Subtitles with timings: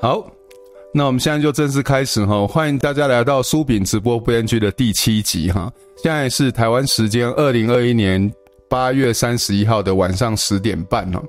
[0.00, 0.30] 好，
[0.92, 5.72] 那我们现在就正式开始哈，欢迎大家来到苏炳直播不烟居的第七集哈。
[6.02, 8.30] 现在是台湾时间二零二一年
[8.68, 11.22] 八月三十一号的晚上十点半哈。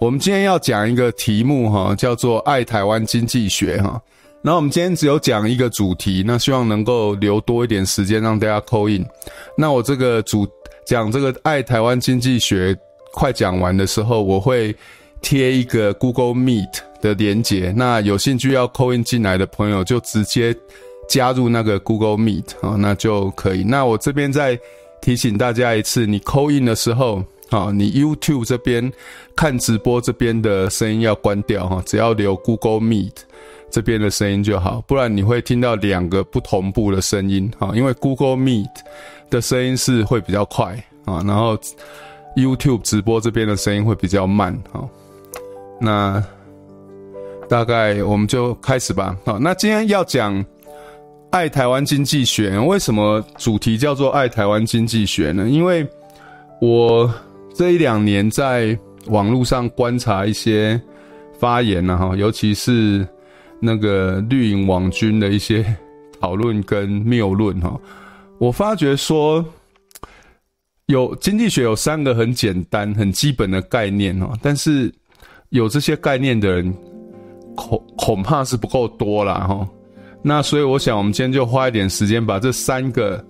[0.00, 4.00] 我们今天要讲一个题目哈，叫做“爱台湾经济学”哈。
[4.42, 9.06] 那我们今天只有讲一个主题，那希望能够留多一点时间让大家 call in。
[9.56, 10.48] 那我这个主
[10.86, 12.76] 讲这个“爱台湾经济学”
[13.14, 14.74] 快讲完的时候，我会
[15.20, 17.72] 贴一个 Google Meet 的连接。
[17.76, 20.54] 那有兴趣要 call in 进来的朋友，就直接
[21.08, 23.62] 加入那个 Google Meet 啊，那就可以。
[23.62, 24.58] 那我这边再
[25.00, 28.92] 提醒大家一次，你 call in 的时候，啊，你 YouTube 这边
[29.34, 33.12] 看直播这边的声音要关掉哈，只要留 Google Meet。
[33.72, 37.70] 这边的声音就好，不然你会听到两个不同步的声音啊。
[37.72, 38.66] 因为 Google Meet
[39.30, 40.72] 的声音是会比较快
[41.04, 41.56] 啊，然后
[42.34, 44.82] YouTube 直播这边的声音会比较慢啊。
[45.80, 46.20] 那
[47.50, 49.14] 大概我们就开始吧。
[49.26, 50.42] 好，那今天要讲
[51.30, 55.48] 爱台湾经济学，为什么主题叫做爱台湾经济学呢？
[55.50, 55.84] 因为
[56.60, 57.12] 我
[57.52, 60.80] 这一两年在网络上观察一些
[61.40, 63.06] 发言呢，哈，尤其是。
[63.62, 65.62] 那个绿营网军的一些
[66.18, 67.78] 讨论跟谬论哈，
[68.38, 69.44] 我发觉说
[70.86, 74.90] 有经济学有三个很简单、很基本的概念哈，但是
[75.50, 76.74] 有这些概念的人
[77.68, 79.68] 恐恐怕是不够多啦哈。
[80.22, 83.22] 那所以我想，我们今天就花一点时间把这三个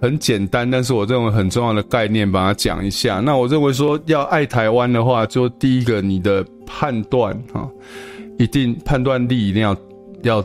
[0.00, 3.20] 很简单，但是我认为很重要的概念把它讲一下。
[3.20, 7.68] 那我认为说要爱台湾的话，就第一个你的判断哈。
[8.38, 9.76] 一定判断力一定要
[10.22, 10.42] 要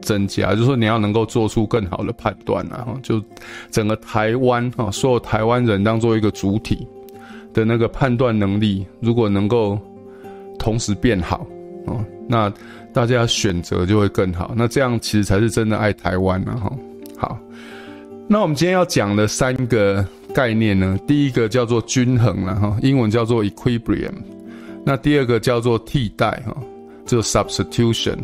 [0.00, 2.86] 增加，就是说你要能够做出更好的判断啊！
[3.02, 3.20] 就
[3.72, 6.86] 整个台湾啊，所有台湾人当做一个主体
[7.52, 9.76] 的那个判断能力，如果能够
[10.60, 11.44] 同时变好
[11.86, 12.52] 哦，那
[12.92, 14.52] 大家选择就会更好。
[14.56, 16.56] 那这样其实才是真的爱台湾了！
[16.56, 16.72] 哈，
[17.16, 17.38] 好，
[18.28, 24.14] 那我们今天要讲的三个概念呢，第一个叫做均衡了哈，英文叫做 equilibrium，
[24.84, 26.56] 那第二个叫做替代哈。
[27.06, 28.16] 就 substitution，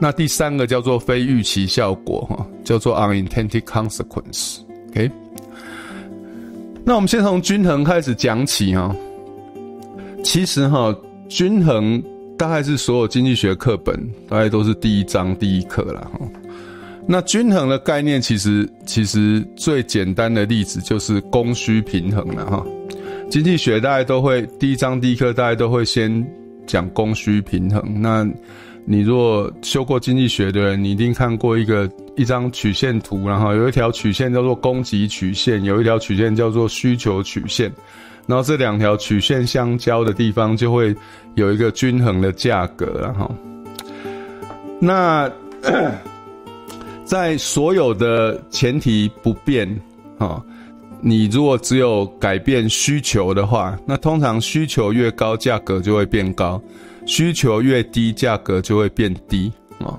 [0.00, 4.58] 那第三个叫做非预期效果哈，叫做 unintended consequence。
[4.90, 5.08] OK，
[6.84, 8.92] 那我们先从均衡开始讲起哈。
[10.24, 10.92] 其实哈，
[11.28, 12.02] 均衡
[12.38, 13.94] 大概是所有经济学课本
[14.28, 16.20] 大概都是第一章第一课了哈。
[17.06, 22.64] 那均衡的概念其实其实最简单的例子就是供需平衡了哈。
[23.30, 26.26] 经济学大概都会第一章第一课大概都会先。
[26.68, 28.28] 讲供需平衡，那
[28.84, 37.72] 你若修过经济学的人，你一定看过一个一张曲线图，然后有一条曲线叫做供给曲线，有一条曲线叫做需求曲线，
[38.28, 40.94] 然后这两条曲线相交的地方就会
[41.34, 43.28] 有一个均衡的价格，了哈
[44.78, 45.28] 那
[47.04, 49.68] 在所有的前提不变，
[50.18, 50.40] 哈。
[51.00, 56.60] 你如果只有改变需求的话，那通常需求越高，价格就会变高；
[57.06, 59.96] 需求越低，价格就会变低啊。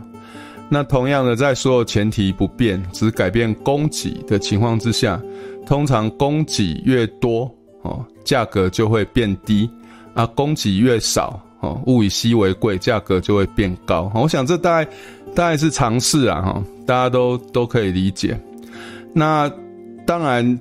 [0.69, 5.19] 那同样的，在所有前提不变，只改变供给的情况之下，
[5.65, 7.49] 通常供给越多
[7.81, 9.69] 哦，价格就会变低
[10.13, 14.11] 啊；供给越少哦，物以稀为贵，价格就会变高。
[14.15, 14.91] 我想这大概
[15.35, 18.39] 大概是常识啊，哈，大家都都可以理解。
[19.13, 19.51] 那
[20.05, 20.59] 当然。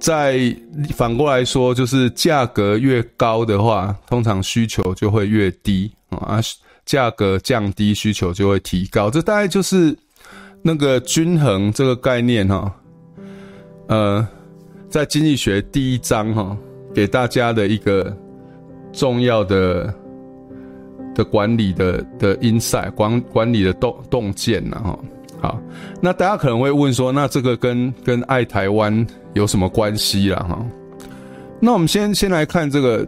[0.00, 0.54] 在
[0.94, 6.38] 反过来说，就是价格越高的话，通常需求就会越低啊，
[6.84, 9.08] 价格降低，需求就会提高。
[9.08, 9.96] 这大概就是
[10.60, 12.70] 那个均衡这个概念哈。
[13.86, 14.28] 呃，
[14.94, 16.56] 在经济学第一章哈，
[16.94, 18.16] 给大家的一个
[18.92, 19.92] 重要的
[21.16, 24.98] 的管理的的 insight 管管理的洞洞见呐哈。
[25.40, 25.60] 好，
[26.00, 30.46] 那大家可能会问说，那这个跟跟爱台湾有什么关系啦？
[30.48, 30.64] 哈，
[31.58, 33.04] 那我们先先来看这个，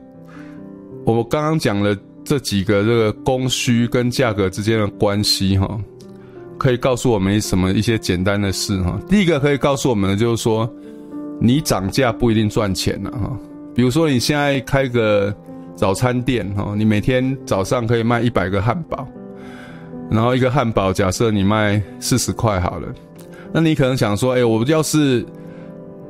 [1.04, 5.80] 我们刚刚讲的这几个这个供需跟价格之间的关系哈，
[6.58, 9.00] 可以告诉我们什么一些简单的事哈。
[9.08, 10.68] 第一个可以告诉我们的就是说，
[11.40, 13.38] 你涨价不一定赚钱了哈。
[13.74, 15.34] 比如说你现在开个
[15.74, 19.06] 早餐店哈，你每天早上可以卖一百个汉堡。
[20.08, 22.88] 然后一个汉堡，假设你卖四十块好了，
[23.52, 25.26] 那你可能想说，哎，我要是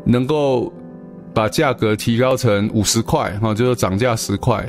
[0.05, 0.71] 能够
[1.33, 4.63] 把价格提高成五十块，哈，就是涨价十块，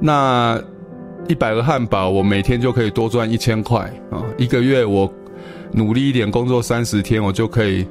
[0.00, 0.62] 那
[1.28, 3.80] 一百个汉堡，我每天就可以多赚一千块
[4.12, 4.22] 啊！
[4.38, 5.12] 一个月我
[5.72, 7.84] 努力一点工作三十天，我就可以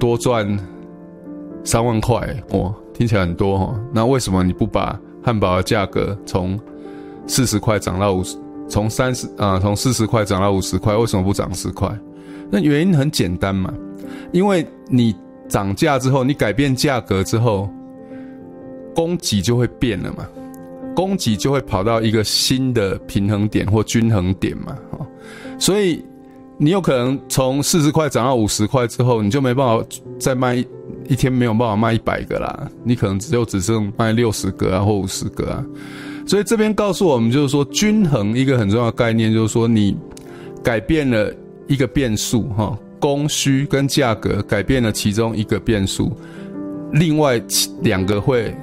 [0.00, 0.44] 多赚
[1.64, 2.18] 三万块，
[2.50, 3.80] 哇，听起来很多哈。
[3.92, 6.58] 那为什么你不把汉堡的价格从
[7.26, 8.36] 四十块涨到五十？
[8.68, 11.90] 从三十啊，从四十块涨到五十块，为什么不涨十块？
[12.50, 13.72] 那原因很简单嘛，
[14.32, 15.14] 因为你
[15.46, 17.68] 涨价之后，你改变价格之后，
[18.94, 20.26] 供给就会变了嘛，
[20.94, 24.76] 供给就会跑到一个新的平衡点或均衡点嘛，
[25.58, 26.02] 所以
[26.56, 29.84] 你有可能从四十块涨到五十块之后，你就没办法
[30.18, 30.64] 再卖
[31.08, 35.64] 一天没有办法卖一百个啦，你可能只有只剩卖六十个啊或五十个啊，
[36.26, 39.96] 所以这边告诉我们就是说，均衡一个很重要的概念就是说，你
[40.62, 41.32] 改变了
[41.66, 46.10] 一个变数哈，供需跟价格改变了其中一个变数，
[46.92, 47.42] 另外
[47.82, 48.54] 两个会。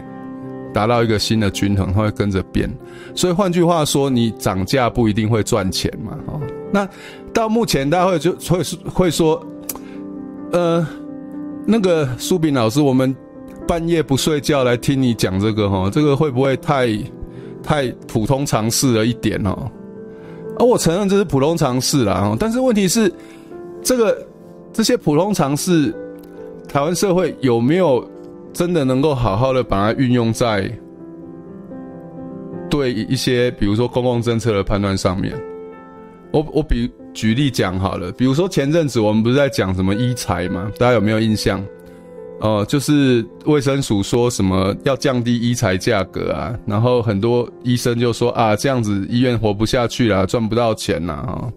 [0.72, 2.70] 达到一个新的均衡，它会跟着变。
[3.16, 6.16] 所以换句话说，你涨价不一定会赚钱嘛。
[6.28, 6.40] 哦，
[6.72, 6.88] 那
[7.34, 9.44] 到目前大家会就会会说，
[10.52, 10.88] 呃，
[11.72, 13.16] 那个苏炳老师，我们
[13.68, 16.88] 半夜不睡觉来听你讲这个哈，这个会不会太
[17.62, 19.70] 太普通常识了一点哦？
[20.58, 23.14] 而我承认这是普通常识啦，但是问题是，
[23.84, 24.28] 这个
[24.74, 25.94] 这些普通常识，
[26.68, 28.04] 台湾社会有没有？
[28.52, 30.70] 真的能够好好的把它运用在
[32.68, 35.40] 对一些，比如说公共政策的判断上面。
[36.32, 40.72] 我我比举例讲好了，比如说前阵子我们不是在讲什么医材吗？
[40.78, 41.62] 大家有没有印象？
[42.40, 51.52] 哦、就是卫生署说什么要降低医材价格啊，然后很多医生就说啊，这样子医院活不下去了，赚不到钱了哈。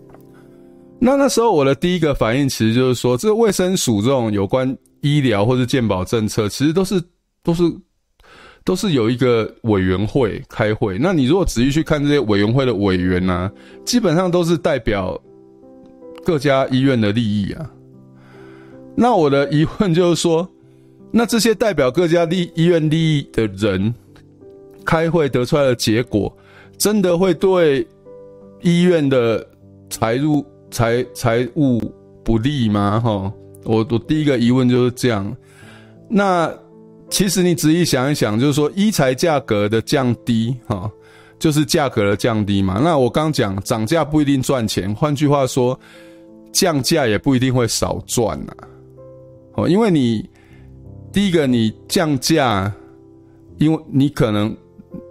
[0.98, 4.76] 那那时候我的第一个反应其实就是说，这个卫生署这种有关。
[5.04, 7.02] 医疗或是健保政策，其实都是
[7.42, 7.64] 都是
[8.62, 10.96] 都是有一个委员会开会。
[10.96, 13.50] 那你如果仔细去看这些委员会的委员啊，
[13.84, 15.20] 基本上都是代表
[16.24, 17.70] 各家医院的利益啊。
[18.94, 20.48] 那我的疑问就是说，
[21.10, 23.92] 那这些代表各家利医院利益的人
[24.84, 26.34] 开会得出来的结果，
[26.76, 27.86] 真的会对
[28.60, 29.46] 医院的
[29.88, 31.80] 财入财财务
[32.22, 33.00] 不利吗？
[33.00, 33.32] 哈？
[33.64, 35.36] 我我第一个疑问就是这样，
[36.08, 36.52] 那
[37.08, 40.90] 其实你仔细想一想，就是说医材价格的降低，哈，
[41.38, 42.80] 就是价格的降低嘛。
[42.82, 45.78] 那我刚讲涨价不一定赚钱，换句话说，
[46.52, 48.52] 降价也不一定会少赚呐。
[49.54, 50.28] 哦，因为你
[51.12, 52.72] 第一个你降价，
[53.58, 54.54] 因为你可能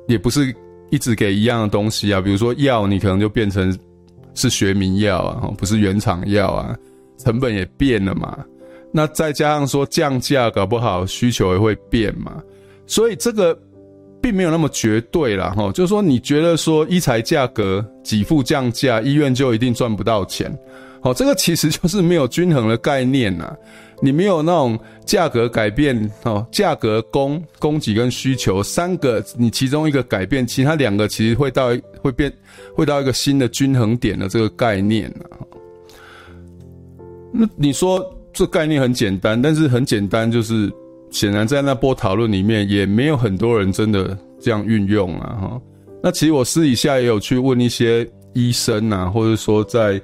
[0.08, 0.56] 也不是
[0.90, 3.78] 一直给一样的东西啊，比如说药，你可能就变成
[4.34, 6.78] 是学名药啊，不是原厂药啊。
[7.24, 8.44] 成本也变了嘛，
[8.92, 12.42] 那再加上说降价，搞不好需求也会变嘛，
[12.88, 13.56] 所以这个
[14.20, 15.72] 并没有那么绝对啦哈。
[15.72, 20.52] 就是说，你觉得说医材价格给付降价，医院就一定赚不到钱？
[21.02, 23.56] 好，这个其实就是没有均衡的概念呐。
[24.04, 31.70] 你没有那种价格改变哦，价格供供给跟需求三个，你其中一个改变，其他两个其实会到
[32.02, 32.32] 会变
[32.76, 35.38] 会到一个新的均衡点的这个概念啊。
[37.32, 38.04] 那你说
[38.34, 40.72] 这概念很简单，但是很简单，就是
[41.12, 45.62] 显然在那波讨论里面也没有很多人真的这样运用啊哈。
[46.02, 50.02] 那其实我私底下也有去问一些医生啊，或者说在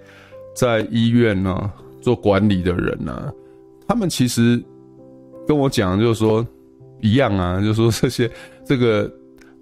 [0.58, 1.72] 在医院啊
[2.02, 3.32] 做管理的人啊，
[3.88, 4.62] 他们其实
[5.48, 6.46] 跟我讲就是说
[7.02, 8.30] 一样啊，就是说这些
[8.66, 9.10] 这个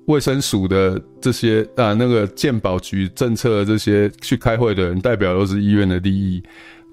[0.06, 6.42] 卫生署的这些啊那个健保局政策这些去开会的人，代表都是医院的利益，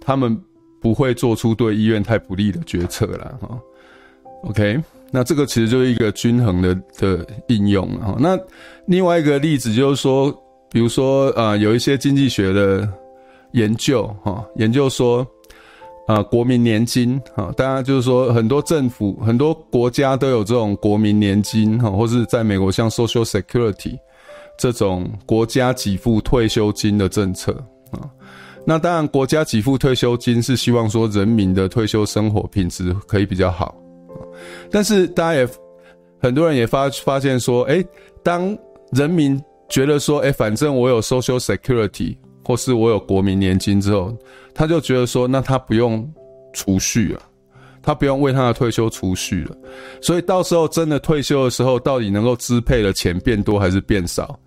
[0.00, 0.38] 他们。
[0.82, 3.56] 不会做出对医院太不利的决策了哈。
[4.42, 4.82] OK，
[5.12, 8.16] 那这个其实就是一个均衡的的应用啊。
[8.18, 8.37] 那
[8.88, 10.37] 另外一个例子就是说，
[10.73, 12.92] 比如说啊，有一些经济学的
[13.52, 15.26] 研究哈，研究说
[16.06, 23.99] 啊，国民年金哈，大家就是说很多政府、很多国家都有这种国民年金哈，或是在美国像 Social Security
[24.59, 27.52] 这种国家给付退休金的政策
[27.90, 28.11] 啊。
[28.64, 33.75] 那当然，国家给付退休金是希望说人民的退休生活品质可以比较好，
[34.71, 35.49] 但是大家也
[36.21, 37.85] 很多人也发发现说，哎，
[38.23, 38.56] 当
[38.92, 42.16] 人民觉得说，哎，反正我有 Social Security
[42.52, 44.14] 或是我有国民年金之后，
[44.54, 46.06] 他就觉得说，那他不用
[46.52, 47.23] 储蓄了，
[47.80, 49.56] 他不用为他的退休储蓄了，
[50.02, 54.38] 所以到时候真的退休的时候，到底能够支配的钱变多还是变少，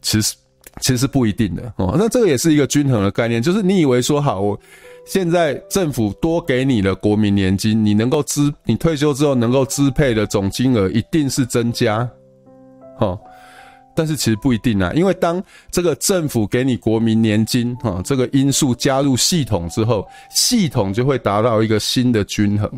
[0.00, 0.34] 其实。
[0.80, 4.58] 其实不一定的哦，那这个也是一个均衡的概念，就是你以为说好，我
[5.04, 12.08] 现在政府多给你的国民年金，你能够支，你退休之后能够支配的总金额一定是增加，
[13.00, 13.20] 哦，
[13.94, 22.70] 但是其实不一定啊，因为当这个政府给你国民年金，哈，这个因素加入系统之后，系统就会达到一个新的均衡，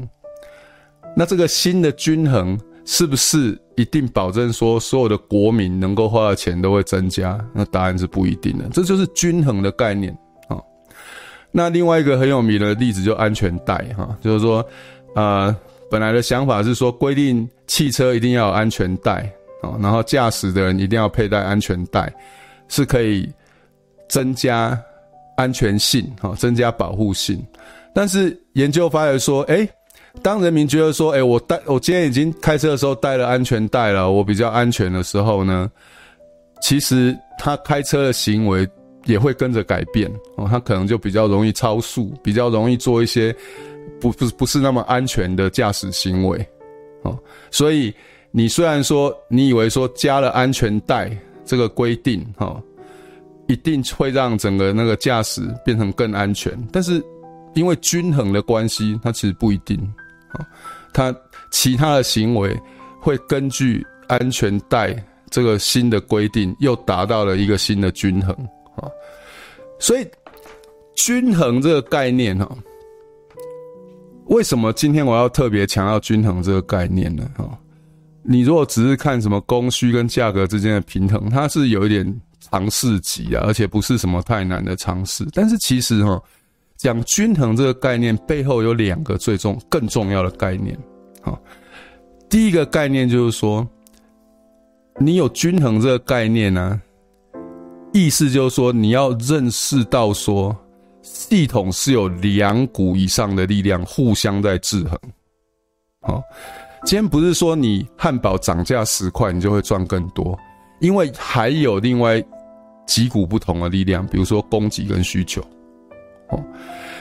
[1.17, 7.39] 那这个新的均衡是不是一定保证说所有的国民能够花的钱都会增加？
[7.55, 8.69] 那答案是不一定的。
[8.71, 10.13] 这就是均衡的概念
[10.49, 10.59] 啊。
[11.51, 14.65] 那另外一个很有名的例子就安全带哈，就是说，
[15.15, 15.55] 呃，
[15.91, 19.33] 本来的想法是说规定汽车一定要有安全带
[19.65, 22.13] 哦，然后驾驶的人一定要佩戴安全带，
[22.69, 23.29] 是可以
[24.09, 24.79] 增加
[25.37, 27.43] 安全性哈，增加保护性。
[27.95, 29.69] 但是研究发现说，哎。
[30.23, 35.69] 当人民觉得说，哎、我带我今天已经开车的时候带了安全带了，我比较安全的时候呢，
[36.63, 38.65] 其实他开车的行为
[39.07, 43.35] 也会跟着改变哦，他可能就比较容易超速，比较容易做一些
[44.01, 46.47] 不不不是那么安全的驾驶行为
[47.03, 47.19] 哦。
[47.51, 47.93] 所以
[48.37, 51.09] 你虽然说你以为说加了安全带
[51.45, 52.61] 这个规定哈，
[53.47, 57.01] 一定会让整个那个驾驶变成更安全，但是
[57.55, 59.79] 因为均衡的关系，它其实不一定。
[60.33, 60.45] 啊。
[60.93, 61.15] 它
[61.53, 62.53] 其他的行为
[63.01, 64.93] 会根据安全带
[65.31, 68.35] 这个新的规定，又达到了一个新的均衡
[68.75, 68.91] 啊。
[69.79, 70.05] 所以，
[70.97, 72.51] 均衡这个概念哈，
[74.27, 77.31] 为什么今天我要特别强调均衡这个概念呢？
[77.37, 77.57] 哈，
[78.25, 85.25] 你如果只是看什么供需跟价格之间的平衡，它是有一点常识级啊，而且不是什么太难的常识。
[85.33, 86.21] 但是其实哈。
[86.77, 90.77] 讲均衡这个概念背后有两个最重、更重要的概念。
[91.23, 91.41] 好，
[92.29, 93.67] 第一个概念就是说，
[94.99, 96.79] 你有均衡这个概念呢、
[97.93, 100.55] 意思就是说你要认识到说，
[101.01, 104.99] 系统是有两股以上的力量互相在制衡。
[106.03, 106.23] 好，
[106.85, 110.39] 今天不是说你汉堡涨价十块你就会赚更多，
[110.81, 112.23] 因为还有另外
[112.87, 115.41] 几股不同的力量，比如说供给跟需求。
[116.29, 116.45] 哦，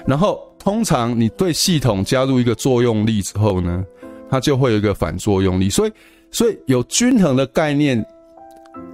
[0.07, 3.83] 然后通常你对系统加入一个作用力之后呢，
[4.29, 5.69] 它就会有一个反作用力。
[5.69, 5.91] 所以，
[6.31, 8.03] 所以有均衡的概念，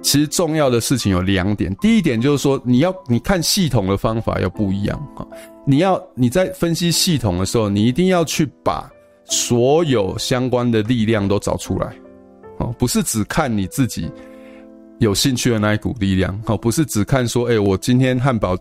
[0.02, 1.72] 其实重要的事情有两点。
[1.76, 5.24] 第一点就是说，你要你看系统的方法要不一样啊。
[5.64, 8.90] 你要你在分析系统的时候，你一定要去把
[9.30, 11.94] 所有相关的力量都找出来。
[12.58, 14.10] 哦，不是只看你自己
[14.98, 16.38] 有兴趣的那一股力量。
[16.44, 18.54] 哦，不是只看说，哎，我今天汉堡，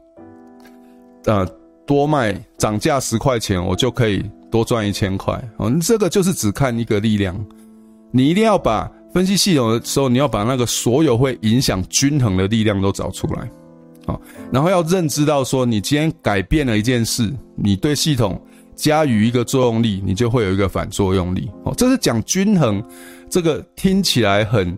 [1.25, 1.45] 呃。
[1.87, 5.33] 多卖涨价十块钱，我就可以多赚一千块。
[5.57, 7.35] 哦，这个就是只看一个力量，
[8.11, 13.49] 你一定要把分析系统的时候，你要把那个所有会影响均衡的力量都找出来，
[14.05, 14.21] 哦，
[14.51, 18.39] 然后要认知到说，你今天改变了一件事，你对系统
[18.79, 21.51] 加于一个作用力，你就会有一个反作用力。
[21.65, 22.81] 哦，这是讲均衡，
[23.29, 24.75] 这个听起来很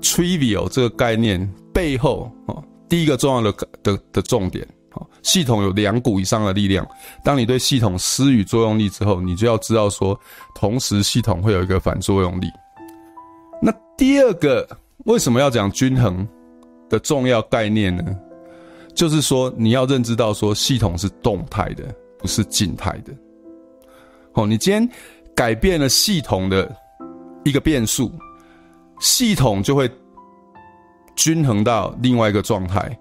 [0.00, 3.52] trivial 这个概念背后，哦，第一个重要的
[3.82, 4.64] 的的重点。
[4.92, 6.86] 哦，系统有两股以上的力量。
[7.24, 10.18] 当你对系统施予作用力之后，你就要知道说，
[10.54, 12.46] 同时系统会有一个反作用力。
[13.60, 14.68] 那第二个
[15.06, 16.26] 为什么要讲均衡
[16.88, 18.04] 的重要概念呢？
[18.94, 21.84] 就是说你要认知到说，系统是动态的，
[22.16, 23.12] 不是静态的。
[24.46, 24.88] 你今天
[25.34, 26.70] 改变了系统的
[27.44, 28.12] 一个变数，
[29.00, 29.90] 系统就会
[31.16, 32.96] 均衡到另外一个状态。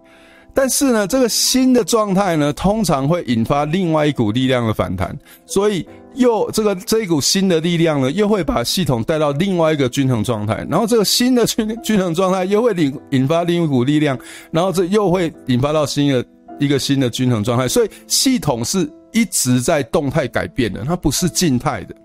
[0.51, 5.15] 但是呢，这个新的状态呢，通常会引发另外一股力量的反弹，
[5.45, 14.17] 所以又这个这一股新的力量呢，又会把系统带到另外一个均衡状态，然后这个新的均均衡状态又会引引发另一股力量，
[14.51, 16.25] 然后这又会引发到新的
[16.59, 21.95] 一个新的均衡状态，所以系统是一直在动态改变的，它不是静态的。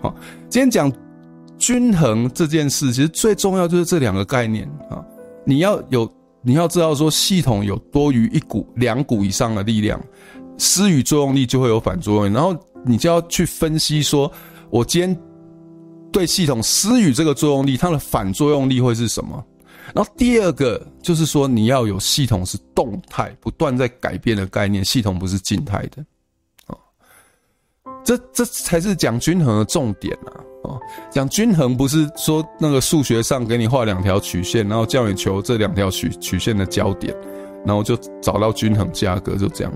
[0.00, 0.14] 好，
[0.48, 0.92] 今天讲
[1.58, 5.04] 均衡这件事，其实最重要就是这两个概念啊，
[5.44, 6.10] 你要有。
[6.40, 10.00] 你要知道，说系统有多于一股、两股以上的力量，
[10.56, 14.32] 施予作用力就会有反作用力，然后你就要去分析，说
[14.70, 15.20] 我今天
[16.12, 19.44] 对系统施予这个作用力，它的反作用力会是什么？
[19.92, 26.02] 然后第二个就是说，你要有系统是动态、不断在改变的概念，系统不是静态的。
[28.04, 30.40] 这这才是讲均衡的重点啊！
[30.64, 37.14] 哦，讲均衡不是说那个数学上给你画两条曲线，然后叫你求这两条曲曲线的交点，
[37.64, 39.72] 然后就找到均衡价格，就这样。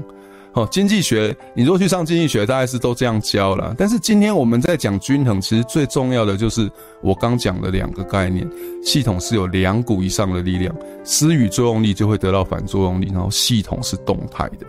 [0.54, 3.74] 哦，经济学你如果去上经济学，大概是都这样教啦。
[3.78, 8.46] 但是今天我们在讲均衡，其实最重要的就是我刚讲的两个概念：
[8.82, 10.74] 系统是有两股以上的力量，
[11.04, 14.66] 施与作用力就会得到反作用力，然后系统是动态的，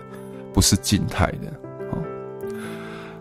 [0.54, 1.62] 不是静态的。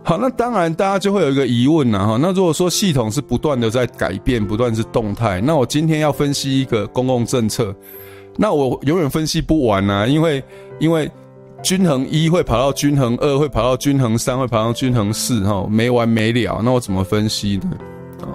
[0.05, 2.19] 好，那当然，大家就会有一个疑问了哈。
[2.21, 7.73] 那如果说系统是不断的在改变，不断是动态，那我今天要分析一个公共政策，
[8.37, 10.43] 那我永远分析不完啊，因为
[10.81, 11.09] 因为
[11.63, 16.61] 均衡一会跑到均衡二，会跑到均衡三，会跑到均衡四，哈，没完没了。
[16.65, 17.71] 那我怎么分析呢？
[18.23, 18.35] 啊，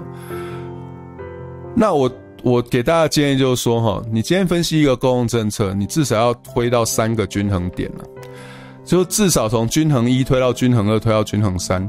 [1.76, 2.10] 那我
[2.42, 8.04] 我给大家建议就是说哈，你今天分析一个公共政策，你至少要推到三个均衡点了，
[8.88, 11.84] 就至少从均衡一推到均衡二，推到均衡三。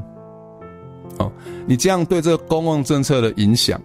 [1.18, 1.32] 哦，
[1.66, 3.80] 你这样对这个公共政策的影响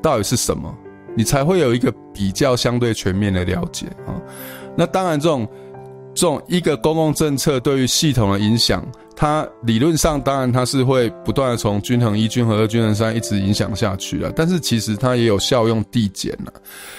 [0.00, 0.72] 到底是什么？
[1.16, 4.14] 你才会有一个比较相对全面的了解啊。
[4.76, 5.48] 那当然，这种
[6.14, 8.86] 这种一个公共政策对于系统的影响，
[9.16, 14.30] 它理论上当然它是会不断的从均衡一、均衡二、均衡三一直影响下去了。
[14.36, 16.52] 但是其实它也有效用递减了。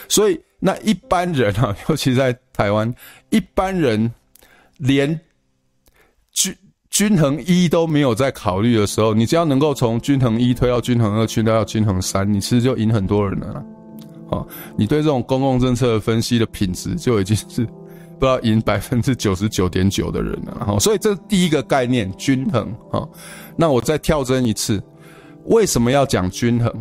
[0.10, 2.94] 所以那一般人啊， 尤其在台湾，
[3.30, 4.12] 一般人
[4.78, 5.18] 连
[6.98, 13.64] 均衡一都没有在考虑的时候，你只要能够从均衡一推到均衡二，推到均衡三，你其实就赢很多人了。
[14.30, 17.64] 哦，你对这种公共政策的分析的品质就已经是
[18.18, 20.66] 不知道赢百分之九十九点九的人了。
[20.66, 22.68] 哈，所以这第一个概念，均衡。
[22.90, 23.08] 哈，
[23.56, 24.82] 那我再跳针一次，
[25.46, 26.74] 为什么要讲均衡？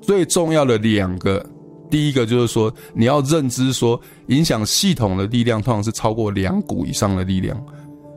[0.00, 1.44] 最重要的两个，
[1.90, 7.60] 第一个就是说你要认知说，影响系统的力量通常是超过两股以上的力量，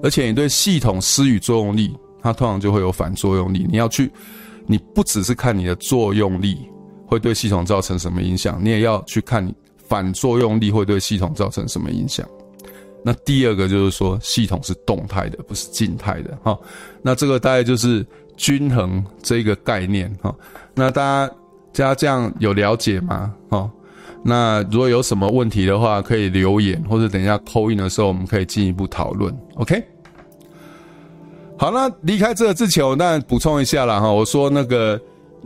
[0.01, 3.65] 而且你对系统施予作用力，它通常就会有反作用力。
[3.69, 4.11] 你要去，
[4.65, 6.57] 你不只是看你的作用力。
[7.09, 8.59] 会对系统造成什么影响？
[8.61, 12.27] 你也要去看你反作用力会对系统造成什么影响。
[13.01, 16.37] 那第二个就是说，系统是动态的，不是静态的。
[16.43, 16.59] 哈，
[17.01, 20.13] 那这个大概就是均衡这个概念。
[20.21, 20.35] 哈，
[20.75, 21.33] 那大家
[21.71, 23.33] 家这样有了解吗？
[23.49, 23.71] 哈，
[24.23, 29.35] 那如果有什么问题的话，可以留言，或者等一下扣印的时候，我们可以进一步讨论。
[29.55, 29.83] OK。
[31.57, 34.11] 好，那离开这个之前，我当然补充一下了哈。
[34.11, 34.99] 我说那个。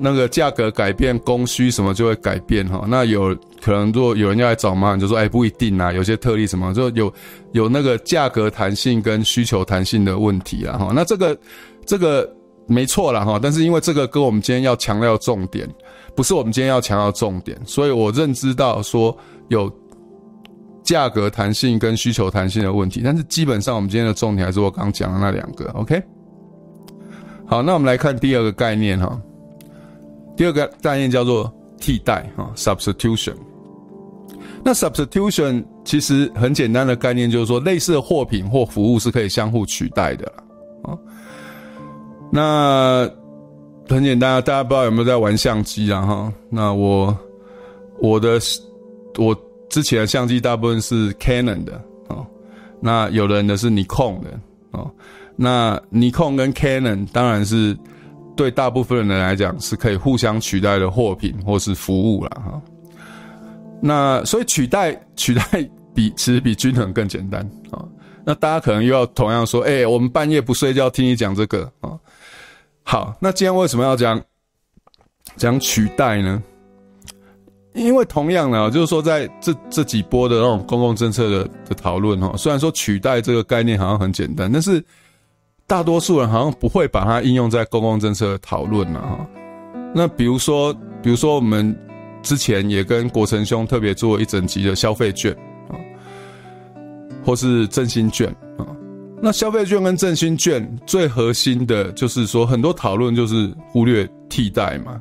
[0.04, 2.86] 那个价格改变，供需什么就会改变哈。
[2.88, 7.14] 那有可能，如果有人要来找嘛，你就说，哎，不一定啊，有些特例什么，就有
[7.52, 10.92] 有那个价格弹性跟需求弹性的问题啊哈。
[10.96, 11.38] 那这个
[11.86, 12.28] 这个
[12.68, 15.68] 没错了哈，但是因为这个跟我们今天要强调重点，
[16.16, 19.16] 不是我们今天要强调重点，所以我认知到说
[19.50, 19.72] 有
[20.84, 25.70] 价格弹性跟需求弹性的问题，但是基本上我们今天的重点还是我刚讲的那两个。
[25.72, 26.02] OK，
[27.46, 29.20] 好，那我们来看第二个概念哈。
[30.38, 33.36] 第二个概念叫做替代哈，substitution。
[34.64, 40.26] 那 substitution 其实很简单的概念就是说，类似的货品或服务是可以相互取代的
[40.84, 40.98] 啊。
[42.32, 43.08] 那
[43.88, 46.02] 很简单啊，大家不知道有没有在玩相机啊？
[46.02, 47.16] 哈，那我
[48.00, 48.40] 我的
[49.18, 49.36] 我
[49.70, 51.74] 之前的相机大部分是 Canon 的
[52.08, 52.26] 啊，
[52.80, 54.30] 那有的人的是 Nikon 的
[54.72, 54.90] 啊。
[55.36, 57.78] 那 Nikon 跟 Canon 当然是。
[58.34, 62.60] 对大部分人来讲是可以互相取代的货品或是服务了哈。
[63.82, 65.44] 那所以取代取代
[65.94, 67.86] 比其实比均衡更简单啊。
[68.26, 71.92] 那大家可能又要同样说，哎，我们半夜不睡觉听你讲这个啊。
[72.84, 74.22] 好，那今天为什么要讲
[75.36, 76.42] 讲取代呢？
[77.74, 84.84] 因为同样呢，就是说在这这几波的那种公共政策的的讨论哈，虽然说取代这个概念好像很简单，但是。
[85.68, 89.26] 大多数人好像不会把它应用在公共政策的讨论了哈。
[89.96, 91.74] 那比如说，比如说我们
[92.22, 95.32] 之前也跟国成兄特别做一整集的消费券
[95.70, 95.80] 啊，
[97.24, 98.68] 或是振兴券啊。
[99.22, 105.00] 那消费券跟振兴券最核心的就是说，很多讨论就是忽略替代嘛，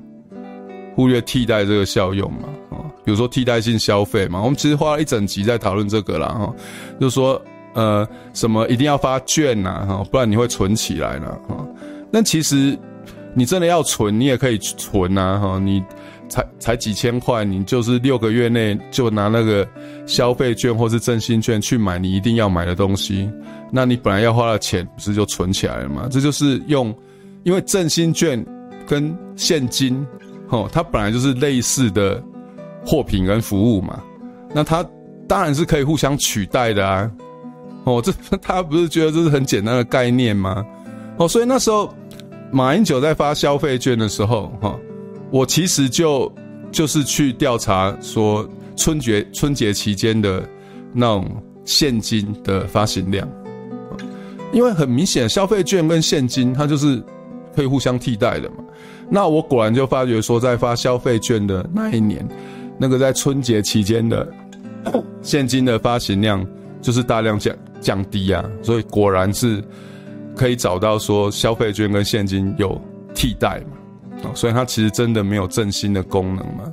[0.95, 2.85] 忽略替代这个效用嘛啊。
[3.05, 6.55] 比如说替代性消费嘛，我们其实花了一整集在讨论这个了哈，
[7.01, 7.41] 就是说。
[7.73, 8.05] 呃，
[8.35, 9.87] 什么一定要发券呐？
[9.87, 11.65] 哈，不然你会存起来了哈。
[12.11, 12.77] 那其实
[13.33, 15.57] 你真的要存，你也可以存呐哈。
[15.57, 15.81] 你
[16.31, 19.69] 才才几千块，你就是六个月内就拿那个
[20.07, 23.31] 消费券或是振兴券去买你一定要买的东西，
[23.71, 26.09] 那你本来要花的钱不是就存起来了吗？
[26.11, 26.95] 这就是用，
[27.43, 28.43] 因为振兴券
[28.87, 30.07] 跟现金，
[30.49, 32.23] 哦，它本来就是类似的
[32.87, 34.03] 货品跟服务嘛，
[34.55, 34.83] 那它
[35.29, 37.11] 当然是可以互相取代的啊。
[37.85, 38.13] 哦，这
[38.43, 40.63] 他不是觉得这是很简单的概念吗？
[41.17, 41.93] 哦，所以那时候
[42.53, 44.79] 马英九在发消费券的时候，哈，
[45.31, 46.33] 我其实就
[46.71, 50.43] 就是去调查说春节春节期间的
[50.93, 53.29] 那种现金的发行量，
[54.53, 57.03] 因为很明显消费券跟现金它就是
[57.55, 58.57] 可以互相替代的嘛。
[59.09, 62.27] 那我果然就发觉说，在发消费券的那一年，
[62.79, 64.29] 那个在春节期间的
[65.23, 66.47] 现金的发行量
[66.81, 67.55] 就是大量降。
[67.81, 69.65] 降低啊，所以果然是
[70.37, 72.79] 可以找到说消费券跟现金有
[73.15, 73.79] 替代嘛，
[74.23, 76.73] 哦，所以它其实真的没有振兴的功能嘛。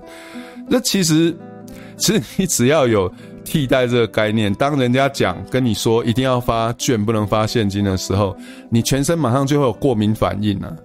[0.68, 1.36] 那其实，
[1.98, 3.12] 其实你只要有
[3.46, 8.36] 替代这个概念，当人家讲跟你说一定要发券不能发现金的时候，
[8.70, 10.76] 你全身马上就会有过敏反应啊。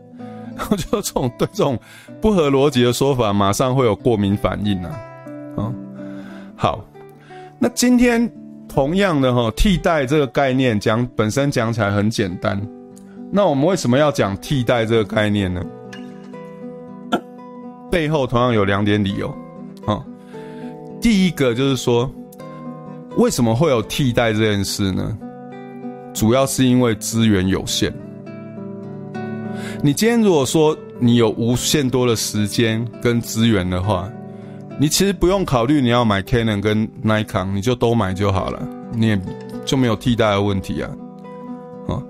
[0.76, 1.78] 就这种对这种
[2.20, 5.00] 不合逻辑的说法，马上会有过敏反应啊。
[5.56, 5.74] 嗯，
[6.54, 6.84] 好，
[7.58, 8.30] 那今天
[8.68, 12.60] 同样的哈，替代这个概念讲本身讲起来很简单，
[13.32, 15.64] 那我们为什么要讲替代这个概念呢？
[17.92, 19.28] 背后同样有两点理由
[19.86, 20.02] 啊。
[20.98, 22.10] 第一个就是说，
[23.18, 25.14] 为什么会有替代这件事呢？
[26.14, 27.92] 主要是因为资源有限。
[29.82, 34.10] 你今天如果说你有无限多的时间跟资源的话，
[34.80, 39.20] 你其实不用考虑你要买 Canon 跟 Nikon，你就都买就好了，你也
[39.66, 40.90] 就没有替代的问题啊。
[41.88, 42.02] 啊，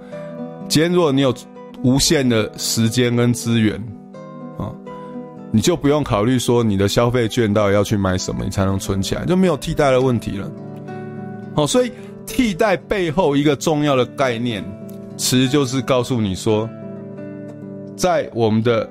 [0.68, 1.35] 今天如果你有
[1.83, 3.83] 无限的时间跟资源，
[5.53, 10.51] 你就不用考虑说你的消费券到底要去买什么，你才能存起来，就没有替代的问题了。
[11.55, 11.93] 好，所以。
[12.25, 14.65] 替代背后一个重要的概念，
[15.17, 16.71] 其实就是告诉你说，
[17.97, 18.88] 在我们的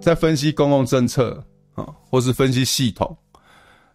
[0.00, 1.42] 在分析公共政策
[1.74, 3.14] 啊，或是分析系统，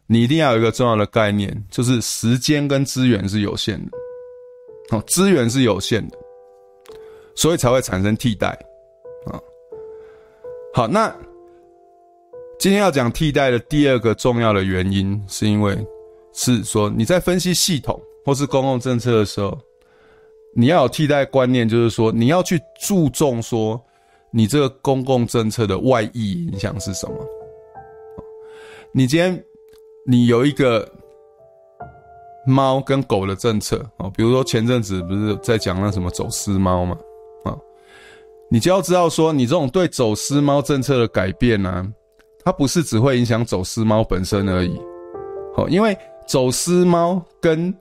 [0.05, 6.17] 你一定要有一个重要的概念，就是时间跟资源是有限的，哦，资源是有限的，
[7.35, 8.49] 所以才会产生替代
[9.25, 9.39] 啊。
[10.73, 11.15] 好，那
[12.63, 15.77] 今天要讲替代的第二个重要的原因，是因为
[16.31, 18.01] 是说你在分析系统。
[18.23, 19.59] 或是公共政策的时候，
[20.55, 23.77] 你要有替代观念，就是说你要去注重说
[24.31, 27.13] 你这个公共政策的外溢影响是什么。
[28.93, 29.43] 你今天
[30.07, 30.89] 你有一个
[32.47, 36.97] 猫跟狗的政策啊，比如说前阵子不是在讲那什么走私猫嘛
[37.43, 37.57] 啊，
[38.49, 41.85] 你就要知道说你这种对走私猫政策的改变呢，
[42.45, 44.79] 它不是只会影响走私猫本身而已。
[45.55, 47.73] 好，因为走私猫跟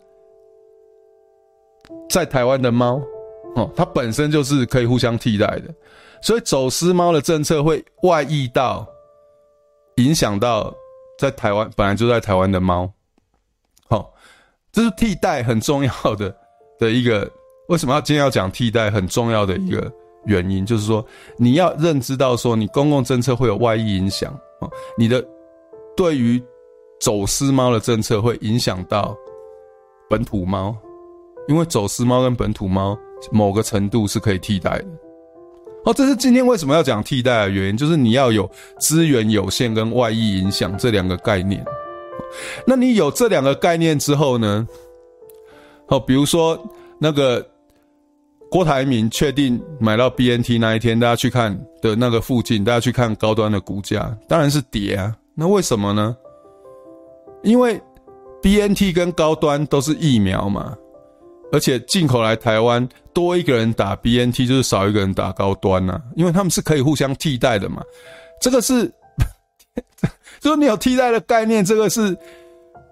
[2.09, 3.01] 在台湾的猫，
[3.57, 5.75] 哦，它本身就是可以互相替代的，
[6.21, 8.87] 所以走私猫的政策会外溢到，
[9.97, 10.73] 影响到
[11.19, 12.91] 在台湾本来就在台湾的猫，
[13.89, 14.13] 好，
[14.71, 16.35] 这是替代很重要的
[16.79, 17.31] 的一个，
[17.69, 19.91] 为什么要今天要讲替代很重要的一个
[20.27, 21.05] 原因，就是说
[21.39, 24.39] 你要认知到说你公共政策会有外溢影响，
[24.97, 25.25] 你的
[25.97, 26.43] 对于
[27.01, 29.17] 走私猫的政策会影响到
[30.09, 30.77] 本土猫。
[31.49, 32.97] 因为走私猫跟本土猫
[33.33, 34.87] 某个程度是可以替代的，
[35.85, 38.49] 哦，这是今天为什么要讲替代的原因，就是你要有
[38.79, 41.65] 资源有限跟外溢影响这两个概念。
[42.65, 44.69] 那你有这两个概念之后呢？
[45.89, 46.57] 哦，比如说
[46.97, 47.45] 那个
[48.53, 55.17] 郭台铭确定买到 BNT 那一天，大家去看的那个附近，大家去看高端的股价，当然是跌啊。
[55.35, 56.15] 那为什么呢？
[57.43, 57.81] 因为
[58.43, 60.77] BNT 跟高端都是疫苗嘛。
[61.51, 67.83] 而且进口来台湾多一个人打 BNT 就是少一个人打高端呐、啊，因为他们是可以互相替代的嘛。
[68.39, 68.87] 这个是，
[70.41, 72.15] 就是你有替代的概念，这个是，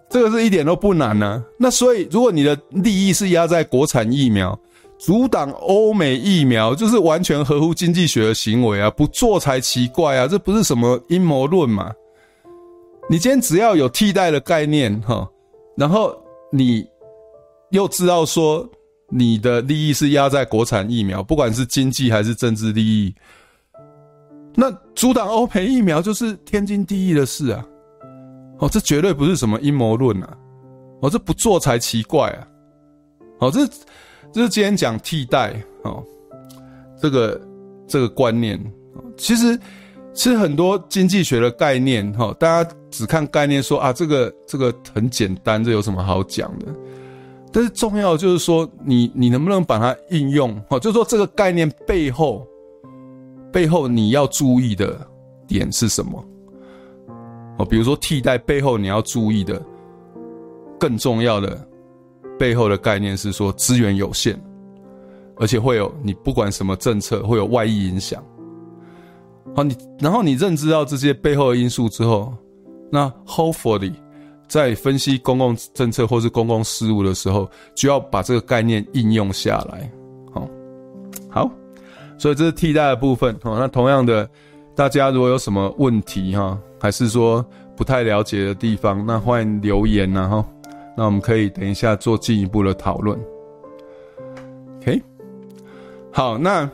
[0.08, 4.58] 这个是一点都不难呢、那所以，如果你的利益是压在国产疫苗，
[5.00, 11.92] 阻挡欧美疫苗，就是完全合乎经济学的行为啊，不做才奇怪啊，这不是什么阴谋论嘛。
[13.08, 15.28] 你今天只要有替代的概念哈，
[15.76, 16.16] 然后
[16.52, 16.86] 你。
[17.72, 18.68] 又知道说
[19.08, 23.14] 你的利益是压在国产疫苗，不管是经济还是政治利益，
[24.56, 27.64] 那阻挡欧美疫苗就是天经地义的事啊！
[28.58, 30.36] 哦，这绝对不是什么阴谋论啊！
[31.00, 32.48] 哦，这不做才奇怪啊！
[33.38, 33.60] 哦，这
[34.32, 36.02] 这是今天讲替代哦，
[37.00, 37.40] 这个
[37.86, 38.60] 这个观念，
[39.16, 39.58] 其实
[40.12, 46.66] 其实很多经济学的概念哈，大家只看概念说啊，这个这个很简单，这有什么好讲的？
[47.52, 50.56] 但是重要就是说，你你能不能把它应用？
[50.68, 52.46] 哦，就是说这个概念背后，
[53.52, 54.96] 背后你要注意的
[55.48, 56.24] 点是什么？
[57.58, 59.60] 哦，比如说替代背后你要注意的
[60.78, 61.68] 更重要的
[62.40, 64.34] 背后的概念是说资源有限，
[65.36, 68.24] 而且会有你不管什么政策会有外溢影响。
[69.54, 72.32] 好，你然后你认知到这些背后的因素之后，
[72.90, 73.92] 那 hopefully。
[74.48, 79.88] 在分析公共政策或是公共事务的时候，就要把这个概念应用下来。
[80.32, 80.48] 好，
[81.28, 81.50] 好，
[82.18, 83.38] 所以这是替代的部分。
[83.44, 84.28] 好，那同样的，
[84.74, 90.44] 大家如果有什么问题哈，还是说不太了解的地方，那欢迎留言呐哈。
[91.00, 93.18] 那我们可以等一下做进一步的讨论。
[94.82, 95.02] OK，
[96.12, 96.70] 好，那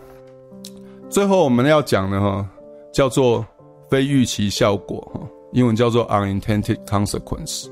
[1.08, 2.44] 最后我们要讲的哈，
[2.92, 3.46] 叫做
[3.88, 5.20] 非预期效果哈。
[5.52, 7.68] 英文叫做 unintended consequence。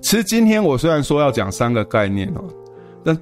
[0.00, 2.42] 其实今天我虽然说要讲三个概念哦，
[3.04, 3.16] 但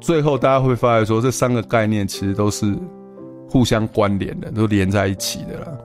[0.00, 2.76] 最后大家会发现说这三个概念其实都是
[3.48, 5.78] 互相关联的，都连在一起的了。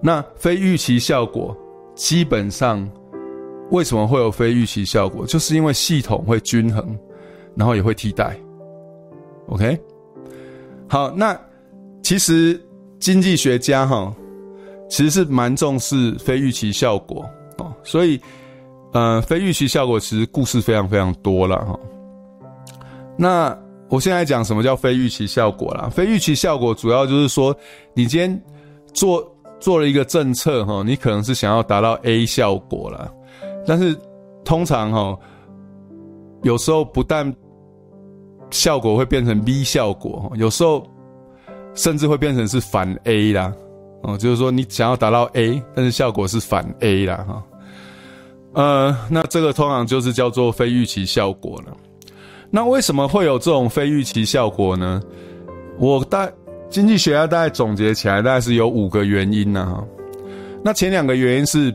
[0.00, 1.54] 那非预期效果
[1.94, 2.90] 基本上
[3.70, 5.26] 为什么会有非预期效果？
[5.26, 6.98] 就是因为系统会均衡，
[7.54, 8.36] 然后也会替代。
[9.48, 9.78] OK，
[10.88, 11.38] 好，那
[12.02, 12.60] 其实
[12.98, 14.12] 经济学家哈，
[14.88, 17.24] 其实是蛮重视非预期效果
[17.58, 18.20] 哦，所以
[18.92, 21.78] 呃，非预期效果其实故事非常非常多了哈。
[23.16, 23.56] 那
[23.88, 25.88] 我现在讲什么叫非预期效果啦？
[25.88, 27.56] 非预期效果主要就是说，
[27.94, 28.42] 你今天
[28.92, 29.24] 做
[29.60, 33.08] 做了一个政策哈，你可能是想要达到 A 效果啦，
[33.66, 33.96] 但是
[34.44, 35.18] 通常哈，
[36.42, 37.34] 有时候不但
[38.50, 40.86] 效果会变成 B 效果，有时候
[41.74, 43.52] 甚至会变成是反 A 啦。
[44.02, 47.42] 哦，就是说你想要达到 A，但是效果是反 A 啦哈。
[48.52, 51.76] 呃，那这个通常就是叫做非预期效果了。
[52.48, 55.02] 那为什么会有这种非预期效果呢？
[55.78, 56.30] 我大
[56.70, 59.66] 经济学家大概总结起来，大概是有五个原因呢。
[59.66, 59.84] 哈，
[60.62, 61.74] 那前两个原因是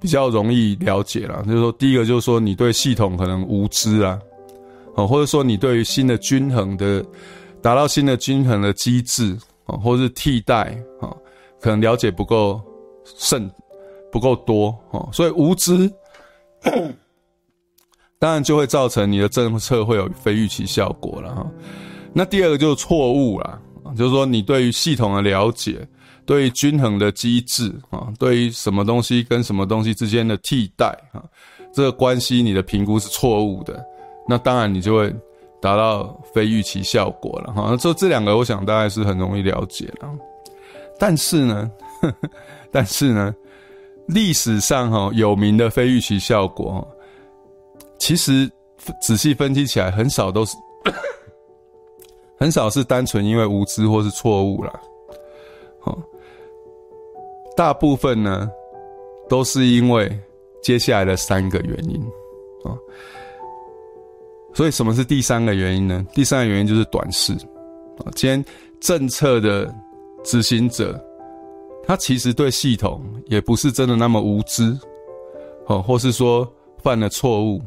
[0.00, 4.18] 比较容易了解了，就是说第一个就是说你对系统可能无知啊，
[4.94, 7.04] 哦，或者说你对于新的均衡的
[7.60, 9.36] 达到新的均衡的机制
[9.66, 11.14] 啊，或是替代啊，
[11.60, 12.60] 可能了解不够
[13.04, 13.50] 甚
[14.10, 15.90] 不够多哦，所以无知。
[18.18, 21.46] 当然就会造成你的政策会有非预期效果了哈。
[22.12, 23.58] 那第二个就是错误啦，
[23.96, 25.86] 就是说你对于系统的了解，
[26.30, 31.20] 对于均衡的机制啊，对于什么东西跟什么东西之间的替代啊，
[31.72, 33.84] 这个关系你的评估是错误的，
[34.28, 35.12] 那当然你就会
[35.60, 37.66] 达到非预期效果了哈。
[37.68, 40.08] 那这这两个我想大概是很容易了解了。
[41.00, 41.68] 但是呢，
[42.00, 42.30] 呵 呵
[42.70, 43.34] 但是呢，
[44.06, 46.86] 历史上哈有名的非预期效果。
[47.98, 48.48] 其实
[49.02, 50.56] 仔细分析起来，很少都是
[52.38, 54.72] 很少是单纯因为无知或是错误啦。
[57.60, 58.50] 大部分呢
[59.28, 60.10] 都是因为
[60.62, 62.00] 接下来的三个原因
[62.64, 62.72] 啊。
[64.54, 66.02] 所以什么是第三个原因呢？
[66.14, 67.34] 第三个原因就是短视
[67.98, 68.08] 啊。
[68.14, 68.42] 今天
[68.80, 69.70] 政策的
[70.24, 70.98] 执行者，
[71.84, 74.74] 他其实对系统也不是真的那么无知，
[75.66, 76.50] 哦，或是说
[76.82, 77.60] 犯了错误。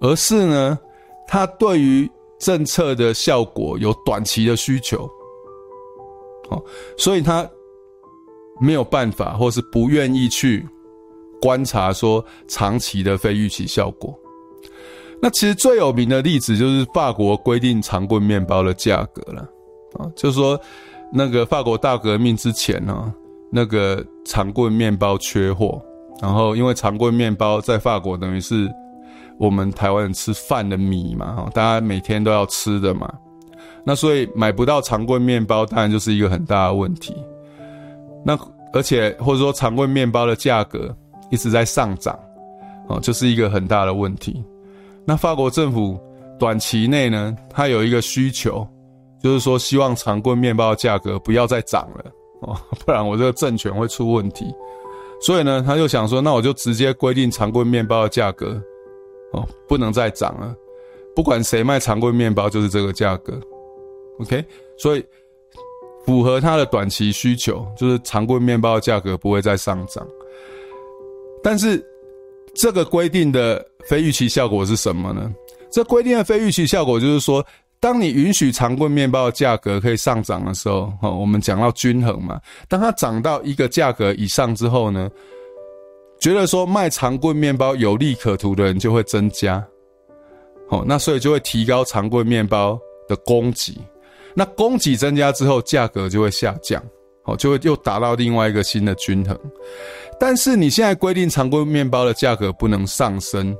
[0.00, 0.78] 而是呢，
[1.26, 2.06] 他对于
[2.38, 5.08] 政策的效果有短期的需求，
[6.50, 6.62] 哦，
[6.98, 7.48] 所以他
[8.60, 10.66] 没有办法，或是不愿意去
[11.40, 14.14] 观察说长期的非预期效果。
[15.22, 19.40] 那其实最有名的例子就是法国规定长棍面包的价格了，
[19.98, 20.60] 啊，就是说
[21.12, 23.12] 那个法国大革命之前呢，
[23.50, 25.80] 那个长棍面包缺货，
[26.20, 28.70] 然后因为长棍面包在法国等于是。
[29.36, 33.12] 我们台湾人吃饭的米嘛，哈，大家每天都要吃的嘛，
[33.84, 37.12] 那所以买不到长棍面包，当然就是一个很大的问题。
[38.24, 38.38] 那
[38.72, 40.94] 而且或者说长棍面包的价格
[41.30, 42.18] 一直在上涨，
[42.88, 44.42] 哦，就是一个很大的问题。
[45.04, 45.98] 那法国政府
[46.38, 48.66] 短期内呢，它有一个需求，
[49.22, 52.10] 就是说希望长棍面包的价格不要再涨了，
[52.40, 54.46] 哦，不然我这个政权会出问题。
[55.20, 58.60] 所以呢，他就想说，那我就直接规定长棍面包的价格。
[59.32, 60.54] 哦，不能再涨了，
[61.12, 63.36] 不管谁卖长棍面包，就是这个价格
[64.20, 64.44] ，OK？
[64.78, 65.04] 所以
[66.04, 70.06] 符合他的短期需求，就是长棍面包的价格不会再上涨。
[71.42, 71.84] 但是
[72.54, 75.32] 这个规定的非预期效果是什么呢？
[75.70, 77.44] 这规定的非预期效果就是说，
[77.80, 85.10] 当你允许长棍面包的价格可以上涨的时候，哦，我们讲到均衡嘛，当它涨到一个价格以上之后呢，
[86.20, 89.62] 觉得说卖长棍面包有利可图的人就会增加，
[90.68, 93.76] 好，那所以就会提高长棍面包的供给，
[94.34, 96.82] 那供给增加之后，价格就会下降，
[97.22, 99.38] 好，就会又达到另外一个新的均衡。
[100.18, 103.56] 但是你现在规定常规面包的价格不能上升，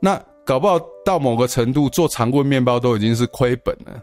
[0.00, 4.02] 那搞不好到某个程度做常规面包都已经是亏本了，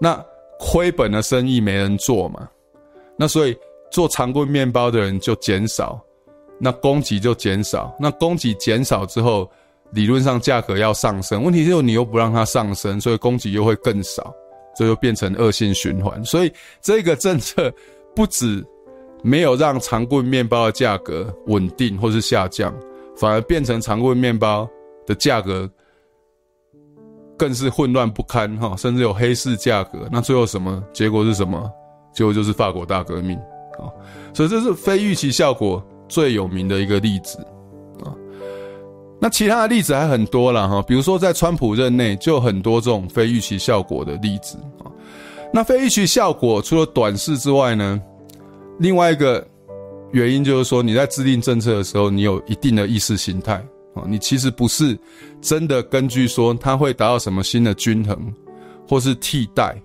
[0.00, 0.24] 那
[0.58, 2.48] 亏本的生意没人做嘛，
[3.16, 3.56] 那所以
[3.90, 6.00] 做常规面包的人就减少。
[6.64, 9.50] 那供给就减少，那供给减少之后，
[9.90, 11.42] 理论上价格要上升。
[11.42, 14.32] 问题是你又不让它上升，所以供给又会更少，
[14.74, 16.24] 这就变成恶性循环。
[16.24, 17.72] 所以这个政策
[18.14, 18.64] 不止
[19.22, 22.74] 没有让长棍面包的价格稳定或是下降，
[23.16, 24.68] 反而变成长棍面包
[25.06, 25.70] 的价格
[27.38, 30.08] 更是混乱不堪哈，甚至有黑市价格。
[30.10, 31.70] 那最后什么结果是什么？
[32.14, 33.38] 结果就是法国大革命
[33.78, 33.88] 啊！
[34.34, 35.82] 所以这是非预期效果。
[36.08, 37.38] 最有名的一个例子，
[39.22, 44.90] 那其他的例子还很多了哈，比如说在川普任内就很多这种非预期效果的例子啊，
[45.54, 48.02] 那非预期效果除了短视之外呢，
[48.80, 49.46] 另外一个
[50.10, 54.98] 原因就是说，你在制定政策的时候，你有一定的意识形态啊，你其实不是
[55.40, 58.34] 真的根据说它会达到什么新的均衡，
[58.88, 59.80] 或是替代，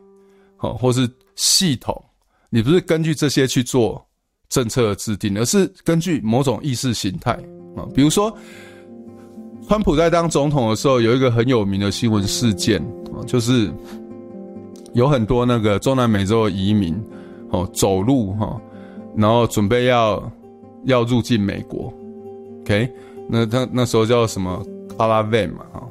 [0.55, 1.95] 好，或是系统，
[2.49, 4.03] 你不是根据这些去做
[4.49, 7.33] 政策的制定，而是根据某种意识形态
[7.75, 8.35] 啊，比如说，
[9.67, 12.81] 川普在当总统的时候，有一个很有名的新闻事件，
[13.25, 13.71] 就是。
[14.93, 16.99] 有很多那个中南美洲的移民，
[17.51, 18.59] 哦，走路哈，
[19.15, 20.31] 然后准备要
[20.85, 21.93] 要入境美国
[22.61, 22.91] ，OK，
[23.29, 24.65] 那他那时候叫什么？
[24.97, 25.83] 阿拉维嘛，哈，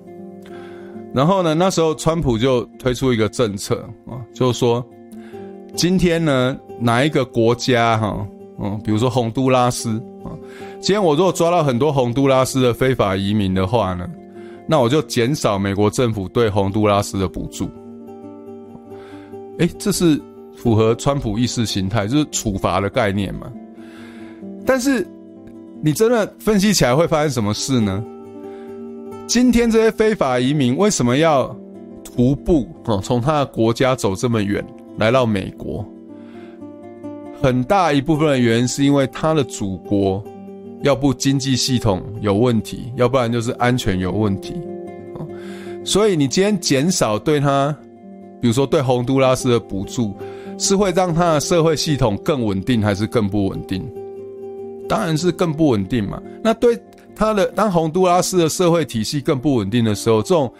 [1.14, 3.76] 然后呢，那时候川普就推出一个政策
[4.08, 4.84] 啊，就是说，
[5.76, 8.26] 今天呢，哪一个国家哈，
[8.58, 10.32] 嗯，比如说洪都拉斯啊，
[10.80, 14.08] 今天我如果抓到很多洪都拉斯的非法移民的话呢，
[14.66, 17.68] 那我就减少美国政府对洪都拉斯的补助。
[19.58, 20.20] 哎，这是
[20.56, 23.50] 符合川普意识形态，就是处罚的概念嘛。
[24.66, 25.06] 但是，
[25.82, 28.04] 你真的分析起来会发生什么事呢？
[29.26, 31.54] 今天这些非法移民为什么要
[32.04, 34.64] 徒步哦，从他的国家走这么远
[34.98, 35.84] 来到美国？
[37.46, 40.20] 很大一部分的原因是因为他的祖国，
[40.82, 44.52] 要不经济系统有问题，要不然就是安全有问题。
[45.84, 47.72] 所以你今天减少对他。
[48.40, 50.12] 比如说，对洪都拉斯的补助
[50.58, 53.88] 是会让他的社会系统更稳定，还是更不稳定？
[54.88, 56.20] 当然是更不稳定嘛。
[56.42, 56.76] 那对
[57.14, 60.52] 他的当洪都拉斯的社会体系更不稳定的时候，这种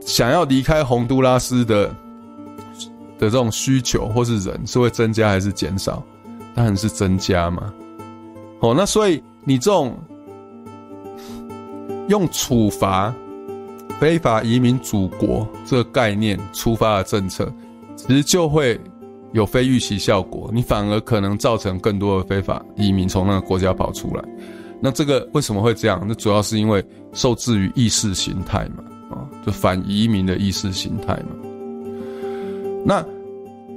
[0.00, 1.94] 想要离开洪都拉斯的
[3.18, 6.02] 的这种需求或是人是会增加还是减少？
[6.54, 7.72] 当然是增加嘛。
[8.60, 9.96] 哦，那所以你这种
[12.08, 13.14] 用处罚。
[13.98, 17.52] 非法移民祖国这个概念出发的政策，
[17.96, 18.80] 其实就会
[19.32, 24.22] 有非预期效果，你反而可能造成更多的非法移民从那个国家跑出来。
[24.80, 26.00] 那这个为什么会这样？
[26.06, 31.30] 那主要是因为受制于意识形态嘛，啊，就反移民的意识形态嘛。
[32.88, 33.04] 那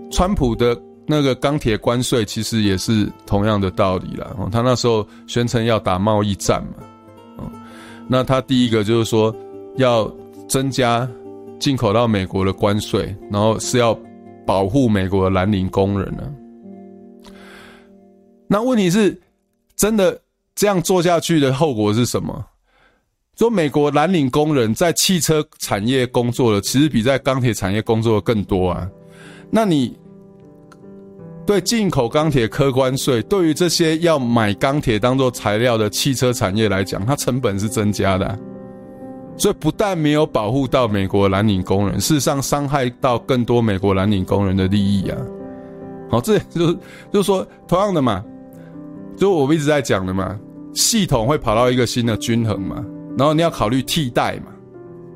[0.10, 4.34] 川普的那个钢铁关税其实也是同样的道理啦。
[4.50, 7.52] 他那时候宣称要打贸易战嘛，
[8.08, 9.36] 那他第一个就是说。
[9.78, 10.14] 要
[10.50, 11.10] 增加
[11.58, 13.98] 进口到美国的关税，然后是要
[14.46, 16.30] 保护美国的蓝领工人呢？
[18.50, 19.18] 那问题是，
[19.78, 20.20] 真的
[20.54, 22.46] 这样做下去的后果是什么？
[23.38, 28.86] 说美国蓝领工人在汽车产业工作的，其实比在钢铁产业工作的更多啊。
[29.52, 29.96] 那你
[31.46, 38.40] 对进口钢铁课关税，对于这些要买钢铁当做材料的汽车产业来讲，它成本是增加的。
[39.38, 45.18] 所以不但没有保护到美国蓝领工人，事实上伤害到更多美国蓝领工人的利益啊！
[46.10, 46.78] 好，这就是
[47.12, 48.24] 就是说，同样的嘛，
[49.18, 50.38] 就我们一直在讲的嘛，
[50.74, 52.86] 系统会跑到一个新的均衡嘛，
[53.18, 54.52] 然后你要考虑替代嘛，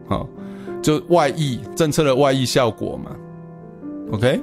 [0.07, 0.27] 好，
[0.81, 3.11] 就外溢政策的外溢效果嘛
[4.11, 4.41] ，OK？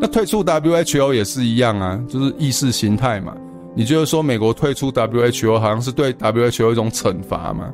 [0.00, 3.36] 那退出 WHO 也是一样啊，就是意识形态嘛，
[3.74, 7.72] 你就是说美国退出 WHO 好像是对 WHO 一种惩罚嘛？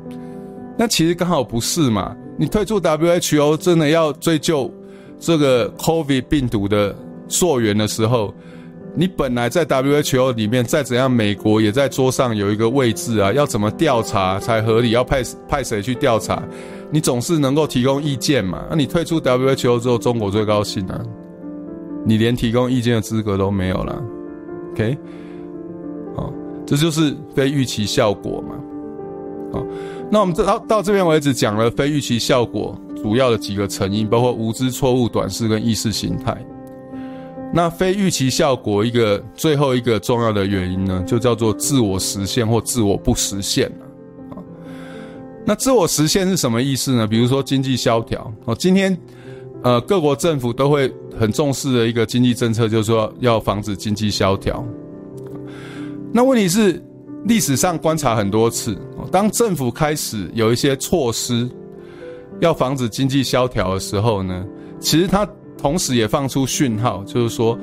[0.77, 2.15] 那其实刚好不是嘛？
[2.37, 4.69] 你退出 WHO 真的要追究
[5.19, 6.95] 这个 COVID 病毒的
[7.27, 8.33] 溯源的时候，
[8.97, 14.91] 你本来在 WHO 里面再怎样，美国也在桌上有一个位置啊，要怎么调查才合理？
[14.91, 16.41] 要派派谁去调查？
[16.91, 18.63] 你总是能够提供意见嘛？
[18.69, 21.01] 那你退出 WHO 之后，中国最高兴啊，
[22.05, 24.01] 你连提供意见的资格都没有了。
[24.71, 24.97] OK，
[26.15, 26.31] 好，
[26.65, 28.55] 这就是非预期效果嘛。
[29.51, 29.65] 好。
[30.09, 36.37] 那我们这到到这边为止讲了非预期效果主要的几个成因，包括无知、错误、短视跟意识形态。
[37.55, 43.71] 那非预期效果一个最后一个重要的原因呢，就叫做自我实现或自我不实现
[44.29, 44.35] 啊。
[45.45, 47.07] 那自我实现是什么意思呢？
[47.07, 48.97] 比如说经济萧条哦，今天
[49.63, 54.61] 呃各国政府都会很重视的一个经济政策，就是说要防止经济萧条。
[56.11, 56.83] 那问题是？
[57.27, 58.77] 历史上观察很多次，
[59.11, 61.49] 当政府开始有一些措施
[62.39, 64.45] 要防止经济萧条的时候呢，
[64.79, 65.27] 其实它
[65.57, 67.57] 同时也放出讯号，就是说，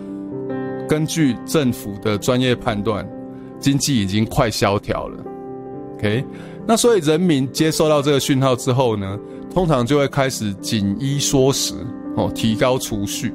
[0.89, 3.09] 根据政府的专业判断，
[3.59, 5.17] 经济已经快萧条了。
[5.95, 6.25] OK，
[6.67, 9.19] 那所以人民接收到这个讯号之后呢，
[9.53, 11.75] 通常就会开始紧衣缩食
[12.17, 13.33] 哦，提高储蓄。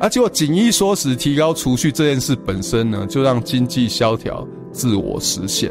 [0.00, 4.46] 啊，结果紧衣缩食、提高储蓄这件事本身呢，就让经济萧条。
[4.74, 5.70] 自我实现，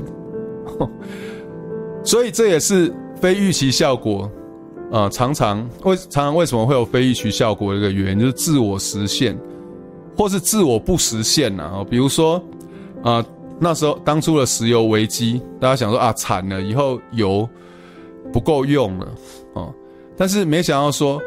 [2.05, 4.29] 所以这也是非预期效果
[4.91, 9.37] 呃，常常为常常为什么会有非预期效果的一个原因，就是自我实现，
[10.17, 11.85] 或是自我不实现呐、啊。
[11.89, 12.43] 比如说，
[13.01, 13.25] 啊、
[13.57, 17.47] 那时候当初的石油危机，大家想说啊，惨了，以后油
[18.33, 19.07] 不够用了，
[19.53, 19.73] 哦，
[20.17, 21.21] 但是没想到说，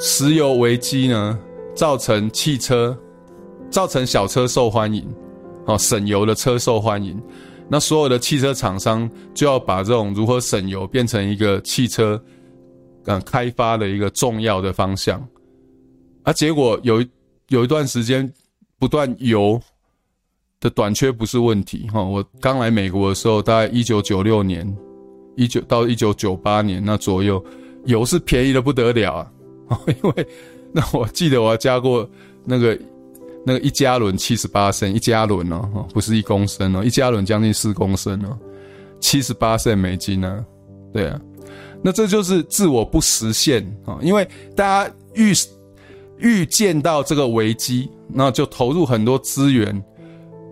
[0.00, 1.38] 石油危机呢，
[1.76, 2.96] 造成汽车，
[3.70, 5.06] 造成小车受欢迎，
[5.66, 7.16] 哦，省油的车受欢迎，
[7.68, 12.20] 那所有的汽车厂商就要把这种如何省油变成一个汽车。
[13.06, 15.20] 嗯，开发的一个重要的方向，
[16.24, 17.04] 啊，结果有
[17.48, 18.30] 有一段时间
[18.78, 19.60] 不断油
[20.60, 22.02] 的短缺不是问题哈。
[22.02, 24.66] 我刚来美国的时候，大概一九九六年，
[25.36, 27.42] 一九到一九九八年那左右，
[27.84, 29.32] 油是便宜的不得了啊。
[30.02, 30.28] 因为
[30.72, 32.08] 那我记得我还加过
[32.44, 32.76] 那个
[33.44, 38.36] 那个一加仑七十八升一加仑哦，不是一公升哦，一加仑将近四公升哦，
[39.00, 40.44] 七十八升美金呢，
[40.92, 41.20] 对啊。
[41.82, 45.32] 那这就是自我不实现啊，因为大家预
[46.18, 49.80] 预见到这个危机，那就投入很多资源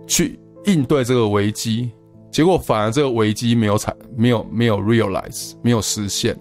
[0.07, 1.91] 去应对这个危机，
[2.31, 6.39] 结果反而这个危机没有产没有没有 realize 没有实现。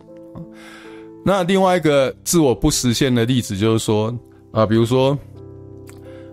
[1.25, 4.17] 那另外一个自我不实现的例子就是说
[4.53, 5.19] 啊，比如说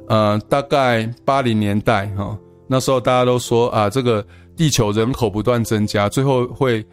[0.08, 2.38] 呃，大概八零年代哈，
[2.68, 4.24] 那时候大家都说啊，这个
[4.56, 6.86] 地球人口不断增加，最后会。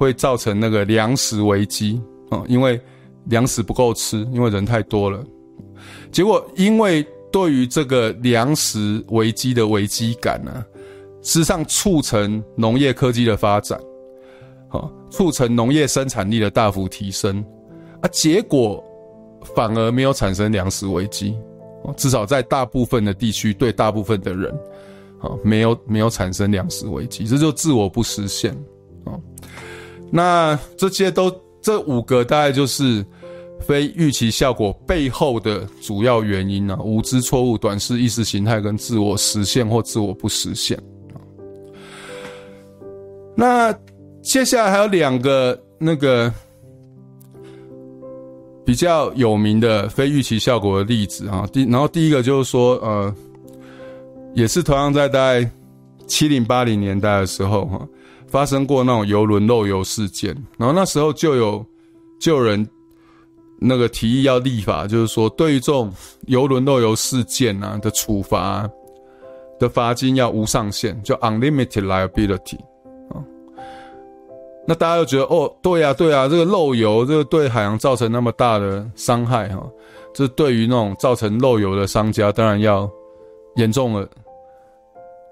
[0.00, 2.80] 会造成那个粮食危机啊，因为
[3.26, 5.22] 粮食不够吃，因为人太多了。
[6.10, 10.64] 结果因为对于这个粮食危机的危机感呢，
[11.20, 13.78] 实际上促成农业科技的发展，
[14.70, 17.44] 啊，促成农业生产力的大幅提升，
[18.00, 18.82] 啊，结果
[19.54, 21.36] 反而没有产生粮食危机，
[21.98, 24.50] 至少在大部分的地区对大部分的人，
[25.20, 28.56] 啊，没有没有产生粮食危机，这就自我不实现。
[30.12, 31.32] 那这些都
[31.62, 33.04] 这五个大概就是
[33.60, 40.76] 非预期效果背后的主要原因啊，无知、错误、短视、意识形态跟自我实现或自我不实现。
[43.36, 43.72] 那
[44.20, 46.32] 接下来还有两个那个
[48.66, 53.14] 比较有名的非预期效果的例子啊，第然后第一个就是说呃，
[54.34, 55.48] 也是同样在大概
[56.06, 57.88] 七零八零年代的时候哈。
[58.30, 61.66] 发生过那种游轮漏油事件，然后那时候就有
[62.18, 62.66] 就有人
[63.58, 65.92] 那个提议要立法，就是说对于这种
[66.26, 68.66] 游轮漏油事件啊的处罚
[69.58, 72.56] 的罚金要无上限，叫 unlimited liability
[73.10, 73.20] 啊。
[74.66, 79.68] 那大家又觉得哦，对呀对呀，这个漏油这个对海洋造成那么大的伤害哈，
[80.14, 82.88] 这对于那种造成漏油的商家当然要
[83.56, 84.08] 严重的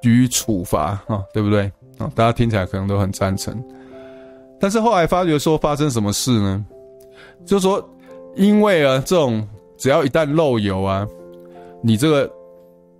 [0.02, 1.70] 予以处罚啊，对不对？
[1.98, 3.62] 啊，大家听起来可能都很赞成，
[4.58, 6.64] 但是后来发觉说发生什么事呢？
[7.44, 7.82] 就是说，
[8.36, 9.46] 因为啊，这种
[9.76, 11.06] 只要一旦漏油啊，
[11.82, 12.30] 你这个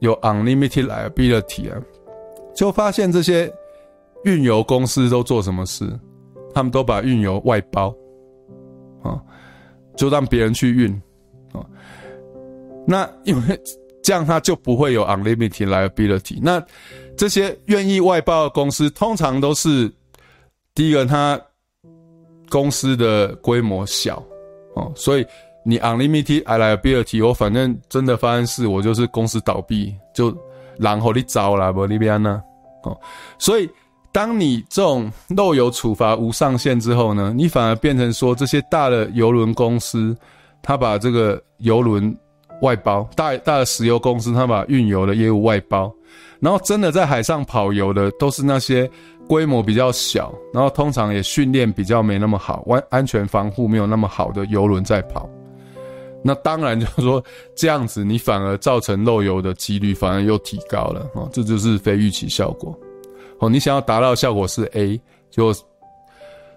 [0.00, 1.80] 有 unlimited liability 啊，
[2.54, 3.52] 就发现这些
[4.24, 5.84] 运油公司都做什么事？
[6.54, 7.94] 他们都把运油外包，
[9.02, 9.22] 啊，
[9.96, 10.92] 就让别人去运，
[11.52, 11.64] 啊，
[12.86, 13.60] 那因为
[14.08, 16.64] 这样他就不会有 unlimited liability，那。
[17.14, 19.92] 这些愿意外包的公司，通常都是
[20.72, 21.36] 第一个，他
[22.48, 24.22] 公司的规模小
[24.76, 25.26] 哦，所以
[25.64, 30.32] 你 unlimited liability，我反正真的发生事，我就是公司倒闭，就
[30.78, 32.40] 然后你糟了，不那边呢
[32.84, 32.96] 哦，
[33.36, 33.68] 所以
[34.12, 40.16] 当你这种漏油处罚无上限之后呢，你反而变成说，这些大的邮轮公司，
[40.62, 42.16] 他把这个邮轮
[42.62, 45.92] 外包，大大的石油公司，他把运油的业务外包。
[46.40, 48.88] 然后真的在海上跑油的，都是那些
[49.28, 55.28] 规模比较小，然后通常也训练比较没那么好，安安全防护没有那么好的油轮在跑。
[56.22, 57.22] 那当然就是说
[57.56, 62.76] 这样子，你反而造成漏油的几率反而又提高了哦，这就是非预期效果。
[63.40, 65.00] 哦，你想要达到效果是 A，
[65.30, 65.52] 就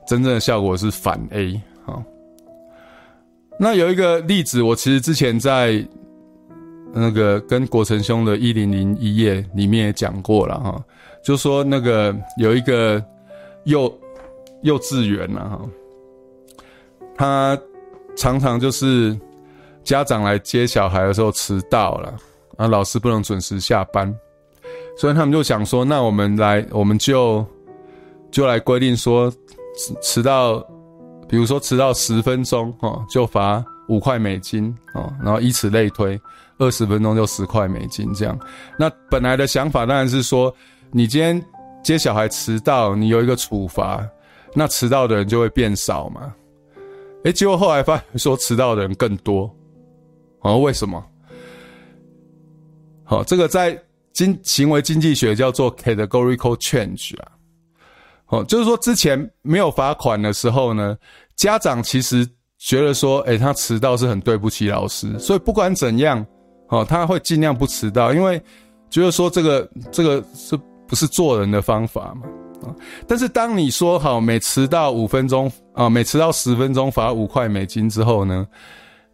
[0.07, 1.59] 真正的效果是反 A。
[3.61, 5.87] 那有一个例子，我其实之前在。
[6.93, 10.83] 那个跟国成兄的一零零一页里面也讲过了哈，
[11.23, 13.01] 就说那个有一个
[13.63, 13.97] 幼
[14.63, 15.61] 幼稚园呐哈，
[17.15, 17.57] 他
[18.17, 19.17] 常常就是
[19.85, 22.13] 家长来接小孩的时候迟到了，
[22.57, 24.13] 啊老师不能准时下班，
[24.97, 27.45] 所以他们就想说，那我们来我们就
[28.31, 29.31] 就来规定说
[29.77, 30.61] 迟迟到，
[31.31, 36.19] 比如说迟到十分钟哦，就罚五块美金哦，然后以此类推。
[36.57, 38.37] 二十分钟就十块美金这样，
[38.77, 40.53] 那本来的想法当然是说，
[40.91, 41.43] 你今天
[41.81, 44.07] 接小孩迟到，你有一个处罚，
[44.53, 46.31] 那迟到的人就会变少嘛。
[47.23, 49.51] 哎，结果后来发现说迟到的人更多，
[50.41, 51.03] 啊，为什么？
[53.03, 53.75] 好，这个在
[54.13, 57.31] 经行为经济学叫做 categorical change 啊，
[58.27, 60.95] 哦，就是说之前没有罚款的时候呢，
[61.35, 62.27] 家长其实
[62.57, 66.25] 觉得说，哎，他迟到是很对不起老师，所以不管怎样，
[66.69, 68.41] 哦，他会尽量不迟到，因为
[68.89, 72.27] 觉得说这个这个是不是做人的方法嘛？
[72.67, 72.75] 啊，
[73.07, 78.45] 但是当你说好每迟到五分钟啊，每迟到十分钟罚五块美金之后呢，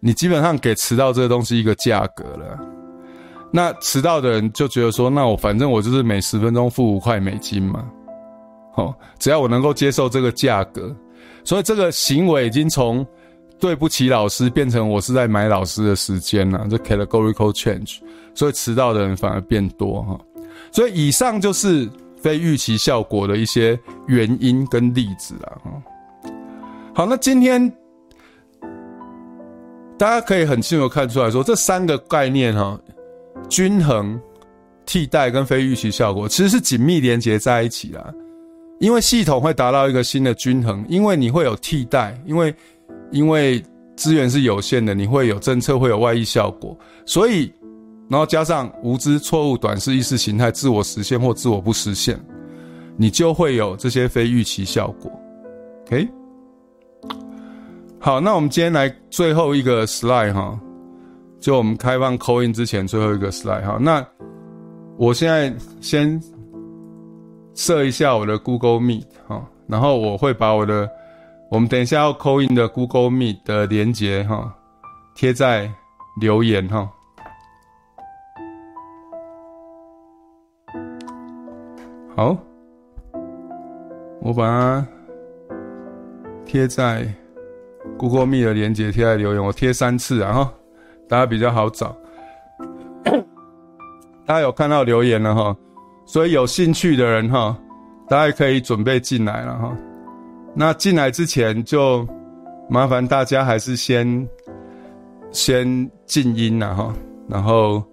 [0.02, 2.60] 你基本上给迟到这个东西一个价格了。
[3.50, 7.86] 那迟到的人就觉得说，那我反正我就是每十分钟付五块美金嘛，
[8.76, 10.94] 哦，只要我能够接受这个价格，
[11.48, 13.08] 所以这个行为已经从
[13.58, 18.00] 对不起老师变成我是在买老师的时间了，这 categorical change，
[18.36, 20.20] 所以迟到的人反而变多哈。
[20.74, 21.90] 所以以上就是
[22.22, 26.32] 非预期效果的一些原因跟例子了哈。
[26.94, 27.66] 好，那今天
[29.98, 32.78] 大家可以很清楚看出来说，这三个概念哈。
[33.48, 34.20] 均衡、
[34.86, 38.14] 替代跟非预期效果其实是紧密连接在一起的，
[38.80, 42.54] 因为系统会达到一个新的均衡，因为你会有替代，因为
[43.12, 43.64] 因为
[43.96, 47.52] 资源是有限的，你会有政策会有外溢效果，所以
[48.08, 52.20] 然后加上无知、错误、短视、意识形态、自我实现或自我不实现，
[52.96, 55.12] 你就会有这些非预期效果。
[55.88, 56.08] OK，
[58.00, 60.60] 好，那我们今天来最后一个 slide 哈。
[61.40, 64.06] 就我们开放 coin 之前最后一个 slide 哈，那
[64.98, 66.20] 我现在先
[67.58, 70.88] 设一下我的 Google Meet 哈，然后我会把我的
[71.50, 74.56] 我们等一下要 call in 的 Google Meet 的连接哈
[75.16, 75.70] 贴在
[76.22, 76.88] 留言哈。
[82.16, 82.38] 好，
[84.22, 84.88] 我把它
[86.46, 87.12] 贴在
[87.98, 90.48] Google Meet 的连接贴在留言，我贴三次然后。
[91.10, 91.96] 大家比较好找，
[94.26, 95.56] 大家有看到留言了哈，
[96.08, 97.56] 所以有兴趣的人哈，
[98.08, 99.78] 大家可以准备进来了哈。
[100.56, 102.08] 那进来之前就
[102.70, 104.28] 麻烦大家还是先
[105.32, 106.94] 先静音了哈，
[107.28, 107.84] 然后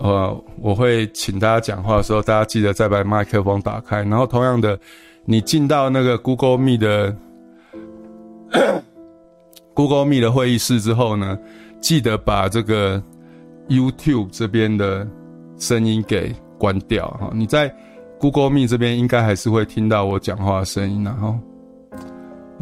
[0.00, 4.02] 呃我会请大家讲话的时候，大家记得再把麦克风打开。
[4.02, 4.76] 然后同样的，
[5.24, 7.16] 你进到那个 Google Meet 的
[9.72, 11.38] Google Meet 的会议室之后呢，
[11.80, 13.00] 记得把这个
[13.68, 15.06] YouTube 这边的
[15.56, 16.34] 声音给
[16.64, 17.68] 关掉哈，你在
[18.18, 21.38] Google Me 这边应该还是会听到我讲话的声音，然后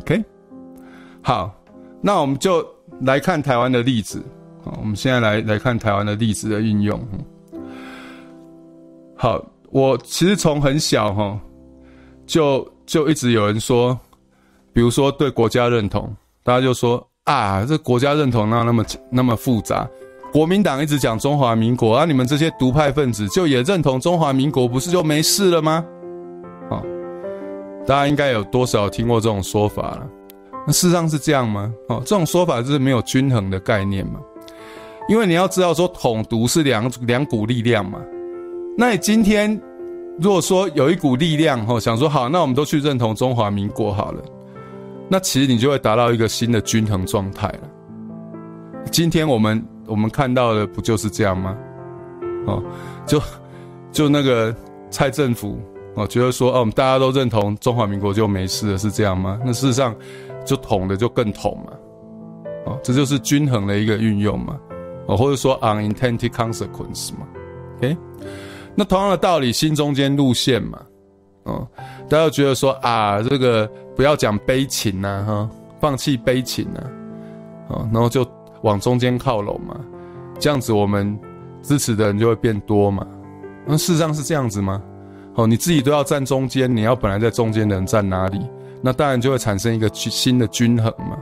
[0.00, 0.24] OK，
[1.22, 1.54] 好，
[2.00, 2.66] 那我们就
[3.00, 4.20] 来看台湾的例子，
[4.64, 7.00] 好，我们现在来来看台湾的例子的运用。
[9.14, 9.40] 好，
[9.70, 11.38] 我其实从很小哈，
[12.26, 13.96] 就就一直有人说，
[14.72, 17.06] 比如说对国家认同，大家就说。
[17.24, 19.88] 啊，这国家认同哪那么那么复杂？
[20.32, 25.84] 国民党一直讲中华民国啊，你们这些独派分子就也认同中华民国，不是就没事了吗？
[26.70, 26.82] 哦，
[27.86, 30.08] 大家应该有多少听过这种说法了？
[30.66, 31.70] 那事实上是这样吗？
[31.90, 34.18] 哦，这种说法就是没有均衡的概念嘛。
[35.06, 38.00] 因为你要知道说统独是两两股力量嘛。
[38.78, 39.60] 那你今天
[40.18, 44.22] 如果说有一股力量哦，想说好，那我们都去认同中华民国好了。
[45.10, 47.68] 那其实你就会达到一个新的均衡状态了。
[48.90, 49.62] 今天我们
[49.92, 51.54] 我们看到的不就是这样吗？
[52.46, 52.62] 哦，
[53.06, 53.20] 就
[53.92, 54.54] 就那个
[54.90, 55.60] 蔡政府
[55.94, 59.38] 哦，觉得说哦，我们大家都认同中华民国就没事了，是这样吗？
[59.44, 59.94] 那事实上
[60.46, 61.72] 就统的就更统嘛。
[62.64, 64.58] 哦，这就是均衡的一个运用嘛。
[65.06, 67.28] 哦，或者说 unintended consequence 嘛。
[67.76, 67.94] OK，
[68.74, 70.80] 那同样的道理，新中间路线嘛。
[71.42, 71.68] 哦，
[72.08, 76.80] 大家觉得说啊，这个不要讲悲情呐，哈，放弃悲情呐，
[77.68, 78.24] 哦，然后就
[78.62, 79.78] 往中间靠拢嘛，
[80.38, 81.18] 这样子我们
[81.62, 83.06] 支持的人就会变多嘛。
[83.66, 84.82] 那事实上是这样子吗？
[85.34, 88.40] 哦，你自己都要站中间，你要本来在中间的人站哪里？
[88.82, 91.16] 那当然就会产生一个新的均衡嘛。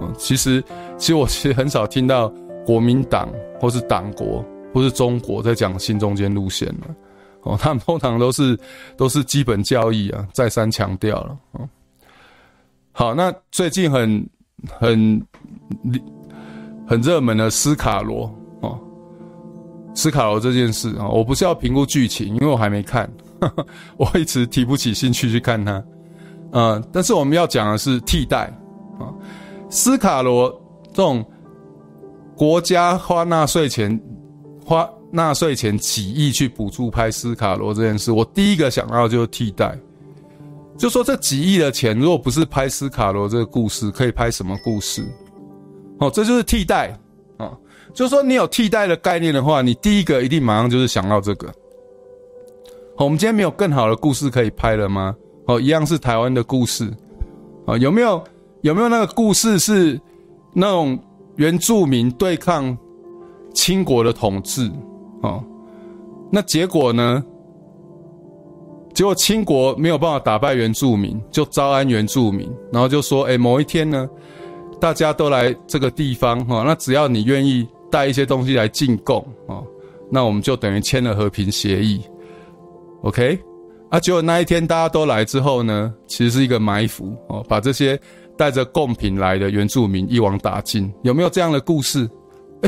[0.00, 0.62] 嗯，其实，
[0.96, 2.32] 其实我 其实很少听到
[2.64, 3.28] 国民党
[3.60, 6.94] 或是党国或是中国在讲新中间路线了。
[7.42, 8.58] 哦，他们通常都是
[8.96, 11.38] 都是基本教义啊，再三强调了。
[11.58, 11.68] 嗯，
[12.92, 14.28] 好，那最近很
[14.78, 15.26] 很
[16.90, 18.28] 很热门的斯卡罗
[18.62, 18.76] 哦，
[19.94, 23.08] 斯卡罗这件事啊，我不是要评估剧情，因为我还没看，
[23.40, 23.66] 呵 呵
[23.96, 25.80] 我一直提不起兴趣去看它。
[26.50, 28.52] 嗯，但是我们要讲的是替代
[28.98, 29.06] 啊，
[29.70, 30.50] 斯卡罗
[30.88, 31.24] 这种
[32.34, 33.98] 国家花纳税钱
[34.66, 34.88] 花。
[35.12, 39.76] 纳税钱几亿去补助拍斯卡罗这件事，我第一个想到就是替代。
[40.78, 45.04] 就说这几亿的钱，如果不是拍斯卡罗这个故事，可以拍什么故事？
[46.00, 46.98] 哦，这就是替代
[47.38, 47.56] 哦。
[47.94, 51.48] 就是说你有替代的概念的话，你第一个一定马上就是想到这个。
[52.96, 55.14] 哦，我们今天没有更好的故事可以拍了吗？
[55.46, 56.90] 哦，一样是台湾的故事。
[57.66, 58.22] 哦，有没有
[58.62, 60.00] 有没有那个故事是
[60.52, 60.98] 那种
[61.36, 62.76] 原住民对抗
[63.54, 64.70] 清国的统治？
[65.22, 65.42] 哦，
[66.30, 67.24] 那结果呢？
[68.92, 74.06] 结果清国没有办法打败原住民，就招安原住民，然后就说：“哎，某一天呢，
[74.80, 79.64] 大家都来这个地方哈，那只要你愿意带一些东西来进贡哦，
[80.10, 82.00] 那我们就等于签了和平协议。
[83.02, 83.38] ”OK，
[83.90, 87.98] 啊，结果那一天大家都来之后呢，其实是一个埋伏哦，把这些
[88.36, 90.92] 带着贡品来的原住民一网打尽。
[91.02, 92.08] 有没有这样的故事？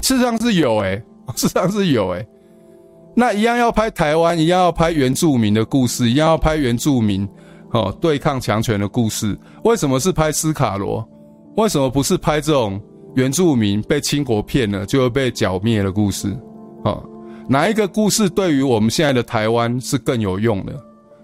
[0.03, 0.97] 事实上是有哎，
[1.35, 2.27] 事实上是有哎。
[3.17, 7.29] 那一样要拍台湾，一样要拍原住民的故事，一样要拍原住民
[7.73, 9.39] 哦对抗强权的故事。
[9.65, 11.07] 为什么是拍斯卡罗？
[11.57, 12.81] 为什么不是拍这种
[13.15, 16.35] 原住民被清国骗了就会被剿灭的故事？
[16.85, 17.03] 哦，
[17.49, 20.73] 哪一个故事对于我们现在的台湾是更有用的？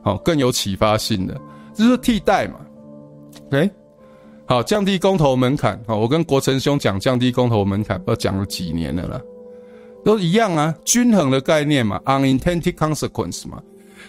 [0.04, 1.38] 哦，更有启发性的，
[1.74, 2.60] 就是替代嘛。
[3.46, 3.70] OK，
[4.46, 5.80] 好，降低公投门槛。
[5.86, 9.20] 好，我跟国成兄讲降低公投门槛，都讲了几年了啦。
[10.04, 13.60] 都一样啊，均衡的概念嘛，unintended consequence 嘛。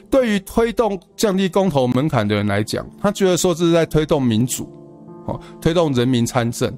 [0.09, 4.71] 对于推动降低公投门槛的人来讲，他觉得说这是在推动民主，
[5.29, 6.75] 哦，推动人民参政。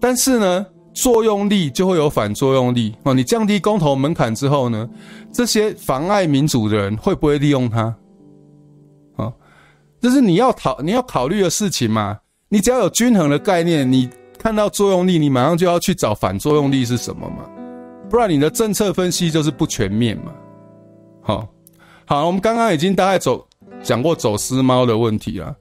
[0.00, 3.14] 但是呢，作用力就会有反作用力哦。
[3.14, 4.88] 你降低公投门槛之后呢，
[5.32, 7.94] 这些妨碍民主的人会不会利用它？
[9.16, 9.32] 哦，
[10.00, 12.18] 这是你要考你要考虑的事情嘛。
[12.48, 17.48] 你只要有均衡的概念，你看到作用力，你马上就要去找反作用力是什么嘛。
[18.08, 20.32] 不然你的政策分析就是不全面嘛。
[21.22, 21.46] 好，
[22.06, 23.46] 好，我们刚刚已经大概走
[23.82, 25.54] 讲过走私猫的问题了。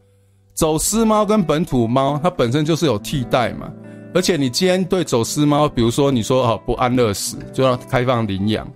[0.59, 3.71] 走私猫跟本土猫，它本身就是有替代嘛。
[4.13, 8.69] 而且你今天对走私猫，比如说你说哦不安乐死，就要开放领养，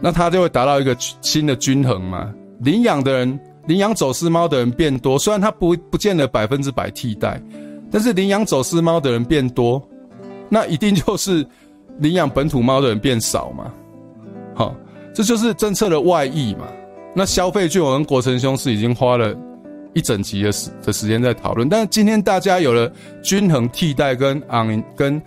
[0.00, 2.32] 那它就会达到一个新的均衡嘛。
[2.60, 7.42] 领养的人，领养走私猫的人变多，虽然它不不见得百分之百替代，
[7.90, 9.82] 但是领养走私猫的人变多，
[10.48, 11.44] 那一定就是。
[11.98, 13.70] 领养本土猫的人变少嘛？
[14.54, 14.74] 好，
[15.12, 16.66] 这就是政策的外溢嘛。
[17.14, 19.36] 那消费券，我跟国成兄是已经花了
[19.94, 21.68] 一整集的时的时间在讨论。
[21.68, 22.90] 但是今天大家有了
[23.22, 25.20] 均衡替代跟昂跟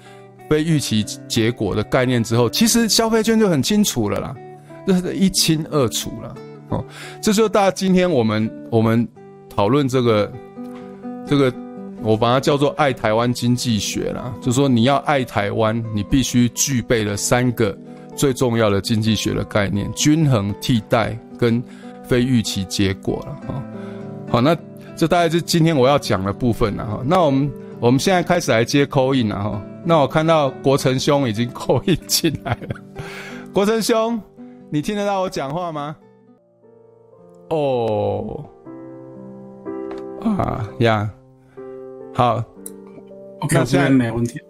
[0.50, 4.36] 非预期结果的概念之后，其实消费券就很清楚了啦，
[4.86, 6.36] 这是一清二楚了。
[6.70, 6.86] 哦，
[7.22, 9.08] 这就大家今天我们我们
[9.50, 10.32] 讨论这个
[11.28, 11.54] 这个。
[12.06, 17.74] 我把它叫做爱台湾经济学啦，就说你要爱台湾，你必须具备了三个
[18.14, 21.64] 最重要的经济学的概念：均衡、替代跟
[22.04, 23.40] 非预期结果了。
[23.48, 23.64] 哈，
[24.34, 24.58] 好，那
[24.96, 26.84] 这大概是今天我要讲的部分了。
[26.84, 29.36] 哈，那我们我们现在开始来接 call in 了。
[29.36, 33.04] 哈，那我看到国成兄已经 call in 进来了。
[33.54, 34.20] 国成兄，
[34.72, 35.96] 你听得到我讲话吗？
[37.52, 38.44] 哦，
[40.22, 41.08] 啊呀。
[42.16, 42.44] 好
[43.42, 44.42] ，OK，那现在没问题。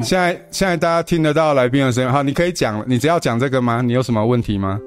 [0.00, 2.82] 现在现在大家听得到来宾的声音，好，你可以讲。
[2.84, 3.80] 你只要讲这个吗？
[3.80, 4.80] 你有什么问题吗？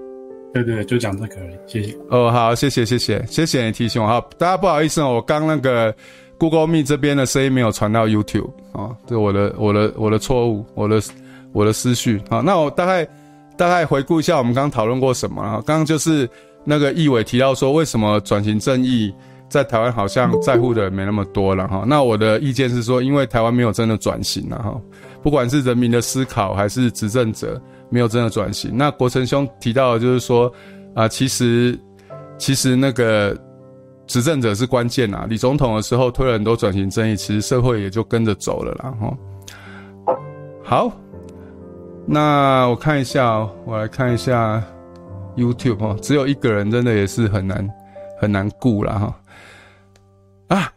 [0.53, 1.55] 对对，就讲这个而已。
[1.65, 1.95] 谢谢。
[2.09, 4.07] 哦，好，谢谢谢谢谢谢你提醒我。
[4.07, 5.93] 好，大家不好意思哦，我刚那个
[6.37, 11.01] Google Meet 这边的声音没有传到 YouTube 哦，这我的我的我的错误，我的
[11.51, 12.21] 我的思绪。
[12.29, 13.07] 好，那我大概
[13.57, 15.63] 大概回顾一下我们刚讨论过什么啊？
[15.65, 16.29] 刚刚就是
[16.63, 19.13] 那个易伟提到说，为什么转型正义？
[19.49, 24.81] 在台湾好像在乎的没那么多了哈，那我的意见是说，因为台湾没有真的转型了哈，
[25.21, 27.61] 不管是人民的思考还是执政者
[27.93, 28.75] 没有真的转型。
[28.75, 30.51] 那国成兄提到的就是说，
[30.95, 31.79] 啊，其实
[32.39, 33.37] 其实那个
[34.07, 40.15] 执政者是关键啊，李总统的时候推了很多转型争议，其实社会也就跟着走了啦哈。
[40.63, 40.91] 好，
[42.07, 44.59] 那我看一下，我来看一下
[45.37, 47.69] YouTube 哈，只有一个人真的也是很难
[48.19, 49.19] 很难顾了哈。
[50.47, 50.73] 啊，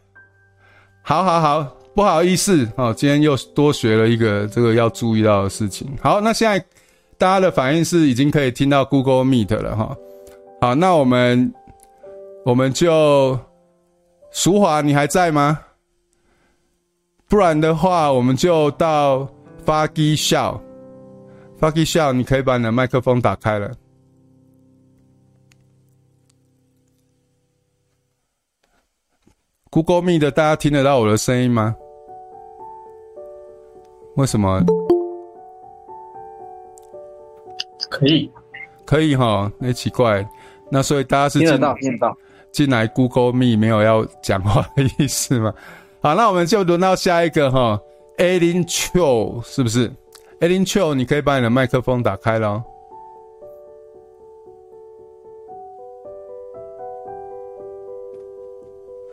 [1.01, 1.63] 好好好，
[1.95, 5.91] 不好意思哦，今天又多学了一个这个要注意到的事情。
[5.99, 6.63] 好，那现在
[7.17, 9.97] 大家的反应是已经可以听到 Google Meet 了哈。
[10.61, 11.53] 好，那我们
[12.45, 13.39] 我们就
[14.31, 15.59] 淑华，你还在吗？
[17.27, 19.27] 不然的话，我们就到
[19.65, 20.61] 发基笑，
[21.57, 23.71] 发基笑，你可以把你的麦克风打开了。
[29.69, 31.75] Google Meet 的大家听得到我的声音吗？
[34.15, 34.63] 为什么？
[37.89, 38.31] 可以，
[38.85, 40.27] 可以哈，那奇怪，
[40.69, 42.15] 那所以大家是听得到，听到。
[42.51, 45.53] 进来 Google Meet 没有要讲话的意思吗？
[46.01, 47.79] 好，那我们就轮到下一个哈
[48.17, 49.91] ，Alin Cho 是不是
[50.39, 52.63] ？Alin Cho，你可以把你的麦克风打开了。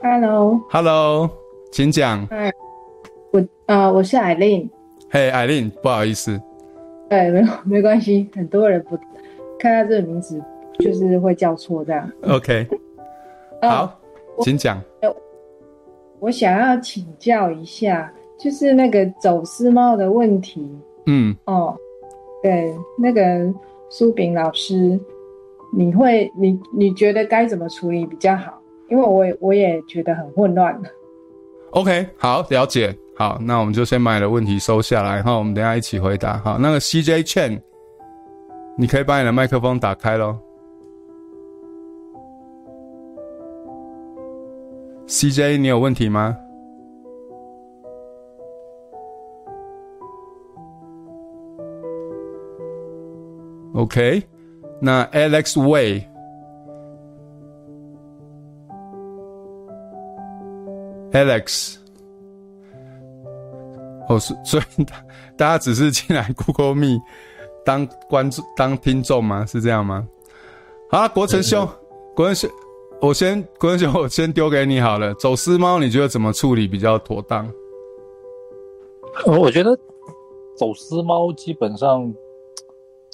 [0.03, 1.31] Hello，Hello，
[1.73, 2.27] 请讲。
[2.29, 2.53] 嗨，
[3.33, 4.69] 我呃，我是 Eileen。
[5.11, 6.41] 嘿，Eileen，不好意思。
[7.15, 8.99] 对，没有没关系，很多人不
[9.57, 10.43] 看到这个名字
[10.81, 12.11] 就是会叫错这样。
[12.23, 12.67] OK，
[13.63, 14.01] 好，
[14.41, 14.83] 请讲。
[16.19, 20.69] 我想要请教一下，就是那个走私猫的问题。
[21.07, 21.77] 嗯，哦，
[22.43, 23.53] 对，那个
[23.91, 24.99] 苏炳老师，
[25.73, 28.61] 你会你你觉得该怎么处理比较好？
[28.89, 30.77] 因为我也我也觉得很混乱。
[31.71, 32.97] OK，好，了解。
[33.17, 36.37] 好，那我们就先把你的问题收下来，然后我们等下一起回答。
[36.39, 37.61] 好，那个 CJ Chen，
[38.77, 40.37] 你可以把你的麦克风打开喽。
[45.07, 46.37] CJ，你有问题吗
[53.75, 54.25] ？OK，
[54.81, 55.61] 那 Alex
[61.13, 61.84] Way，Alex。
[64.09, 65.05] 哦，所 所以大
[65.37, 67.01] 大家只是进来 Google Meet
[67.65, 69.45] 当观众、当听众吗？
[69.47, 70.07] 是这样吗？
[70.91, 71.69] 好了，国成兄，
[72.15, 72.51] 国成兄，
[73.01, 75.15] 我先国成兄，我先丢给你好了。
[75.15, 77.51] 走私猫，你觉得怎么处理比较妥当？
[79.27, 79.79] 我觉得
[80.57, 82.13] 走私猫基本上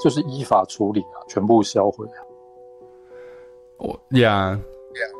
[0.03, 2.18] 就是依法处理啊，全部销毁啊。
[3.78, 4.59] 我呀。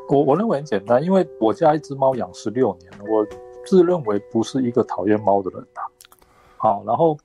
[0.09, 3.25] 我我认为很简单，因为我家一只猫养十六年了，我
[3.65, 5.81] 自认为不是一个讨厌猫的人呐。
[6.57, 7.17] 好，然后，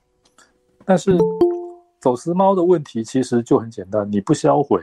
[0.85, 1.17] 但是
[1.99, 4.81] 走私猫的问题其实就很简单，你不销毁，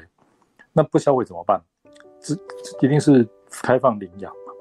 [0.72, 1.60] 那不销毁怎么办？
[2.20, 2.34] 这
[2.80, 4.52] 一定是开放领养嘛。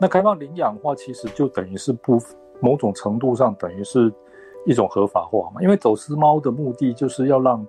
[0.00, 2.20] 那开放领养的话，其实就等于是不
[2.60, 4.12] 某种程度上等于是
[4.64, 7.66] 一种合法化嘛，因为走私猫的目的就是要让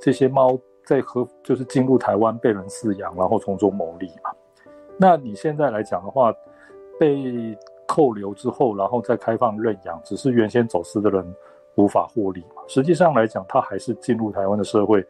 [0.00, 0.58] 这些猫。
[0.86, 4.30] 在和就是进入台湾被人饲养，然后从中牟利嘛。
[4.98, 6.30] 那你现在来讲的话，
[7.00, 11.24] 被扣留之后，然后再开放认养，只是原先走私的人
[11.76, 12.62] 无法获利嘛。
[12.66, 15.04] 实际上来讲，他还是进入台湾的社会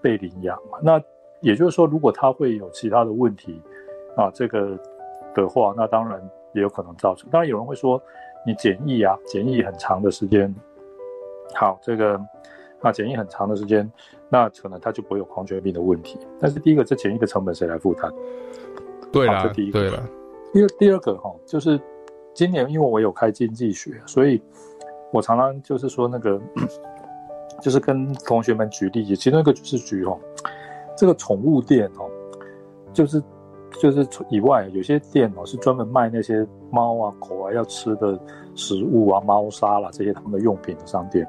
[0.00, 0.78] 被领养嘛。
[0.82, 1.02] 那
[1.40, 3.60] 也就是说，如果他会有其他的问题
[4.16, 4.78] 啊，这个
[5.34, 6.20] 的话，那当然
[6.52, 7.28] 也有可能造成。
[7.30, 8.00] 当然有人会说，
[8.46, 10.54] 你检疫啊，检疫很长的时间，
[11.54, 12.20] 好，这个。
[12.80, 13.88] 啊检疫很长的时间，
[14.28, 16.18] 那可能他就不会有狂犬病的问题。
[16.40, 18.12] 但是第一个，这检疫的成本谁来负担？
[19.12, 19.78] 对啊，这第一个。
[19.78, 20.02] 对了，
[20.52, 21.80] 第二第二个哈，就是
[22.34, 24.40] 今年因为我有开经济学，所以
[25.12, 26.40] 我常常就是说那个，
[27.60, 30.18] 就是跟同学们举例子，其中一个就是举哦，
[30.96, 32.08] 这个宠物店哦，
[32.92, 33.22] 就是
[33.80, 38.18] 就是以外有些店哦是专门卖那些猫啊狗啊要吃的
[38.54, 41.26] 食物啊猫砂啦这些他们的用品的商店。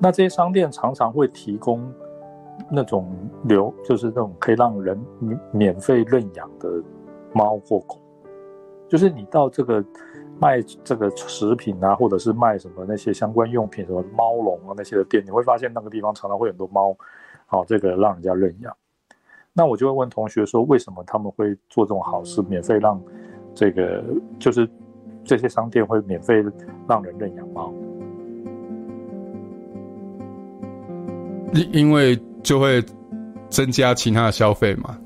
[0.00, 1.92] 那这些商店常常会提供
[2.70, 3.12] 那种
[3.44, 6.82] 留，就是那种可以让人免免费认养的
[7.32, 7.98] 猫或狗，
[8.88, 9.84] 就是你到这个
[10.40, 16.96] 卖这个食品啊，或者是卖什么那些相关用品，什么猫笼啊那些的店，你会发现那个地方常常会有很多猫，
[17.46, 18.74] 好，这个让人家认养。
[19.52, 23.00] 那我就会问同学说，为什么他们会做这种好事，免费让
[23.54, 24.04] 这个
[24.38, 24.68] 就是
[25.24, 26.42] 这些商店会免费
[26.88, 27.72] 让人认养猫？
[31.54, 32.82] 因因为就会
[33.48, 34.96] 增加其他的消费嘛，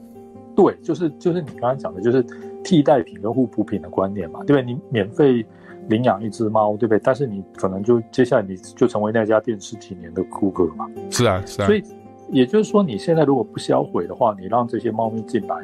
[0.54, 2.22] 对，就是就是你刚刚讲的，就是
[2.64, 4.62] 替代品跟互补品的观念嘛，对不对？
[4.62, 5.44] 你免费
[5.88, 7.00] 领养一只猫，对不对？
[7.02, 10.88] 但是你可能就接下来你就成为那家店十几年的顾客嘛。
[11.10, 11.66] 是啊，是啊。
[11.66, 11.82] 所以
[12.30, 15.56] 也就是说，你现在如果不销毁的话，你让这些猫咪进来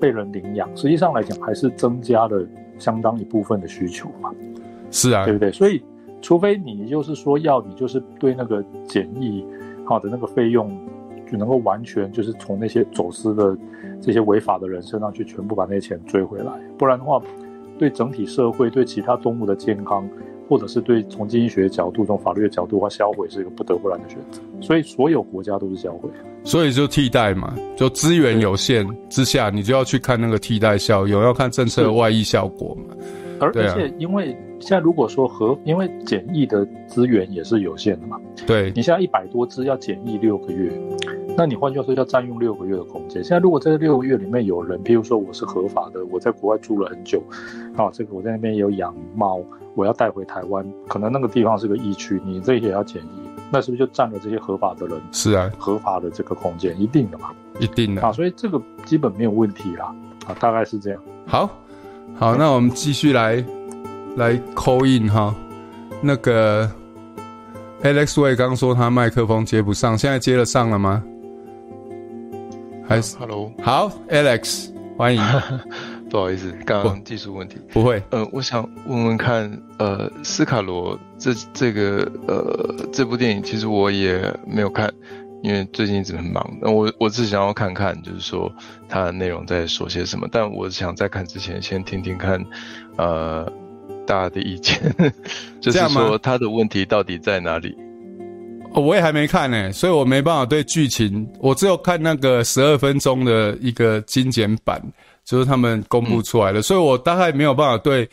[0.00, 2.46] 被人领养，实际上来讲还是增加了
[2.78, 4.30] 相当一部分的需求嘛。
[4.90, 5.50] 是啊，对不对？
[5.52, 5.82] 所以
[6.20, 9.44] 除非你就是说要你就是对那个检疫。
[9.82, 10.76] 好的那个费用就
[11.36, 13.56] 能够完全就是从那些走私的
[14.00, 17.20] 这些违法的人身上去全部把那些钱追回来，不然的话，
[17.78, 20.08] 对整体社会、对其他动物的健康，
[20.48, 24.40] 或者是对从经济学角度、从法律的角度的话，销毁是一个不得不然的选择。
[24.60, 26.08] 所以所有国家都是销毁，
[26.44, 32.94] 所以就替代嘛，就资源有限之下，你就要去看那个替代效用，要看政策的外溢效果嘛。
[33.40, 34.36] 而而且因为。
[34.62, 40.70] 现在如果说和因为检疫的资源也是有限的嘛，对，你现在一百多只要检疫六个月，
[41.40, 43.24] 那你换句话说要占用六个月的空间。
[43.24, 47.22] 现在如果这六个月里面有人，譬如说我是合法的，我在国外住了很久，
[47.74, 49.40] 啊，这个我在那边有养猫，
[49.74, 55.00] 我要带回台湾，可能那个地方是个疫区，你这些也要检疫，那是不是就占了这些合法的人？
[55.12, 59.86] 是啊，合法的这个空间一定的嘛，一定的啊，所以这个基本没有问题啦。
[60.26, 61.02] 啊，大概是这样。
[61.26, 61.48] 好，
[62.16, 63.42] 好，那我们继续来
[64.18, 65.34] 来 call in 哈。
[66.02, 66.70] 那个
[67.82, 71.02] Alex Way 刚说他麦克风接不上，现在接了上了吗？
[72.90, 73.52] 还是 Hello？
[73.62, 75.22] 好，Alex，欢迎。
[76.10, 77.56] 不好意思，刚刚技术问题。
[77.72, 78.02] 不会。
[78.10, 84.92] 呃，我想问问看，呃，斯卡罗这这个呃这部电影，其实我也没有看，
[85.40, 86.44] 因为最近一直很忙。
[86.60, 88.52] 那我我只想要看看，就是说
[88.88, 90.26] 它的内容在说些什么。
[90.28, 92.44] 但我想在看之前，先听听看，
[92.96, 93.48] 呃，
[94.04, 94.80] 大家的意见，
[95.62, 97.76] 就是说他的问题到底在哪里？
[98.72, 104.82] 哦，我也还没看呢，所以我没办法对剧情，我只有看那个十二分钟的一个精简版。
[105.22, 108.08] 就是他们公布出来的，嗯、所以我大概没有办法对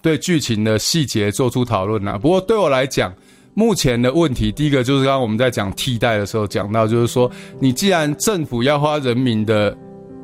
[0.00, 2.16] 对剧情的细节做出讨论啊。
[2.16, 3.12] 不过对我来讲，
[3.52, 9.76] 目前的问题，第一个就是刚刚我们在讲替代的时候讲到，就是说，你既然政府要花人民的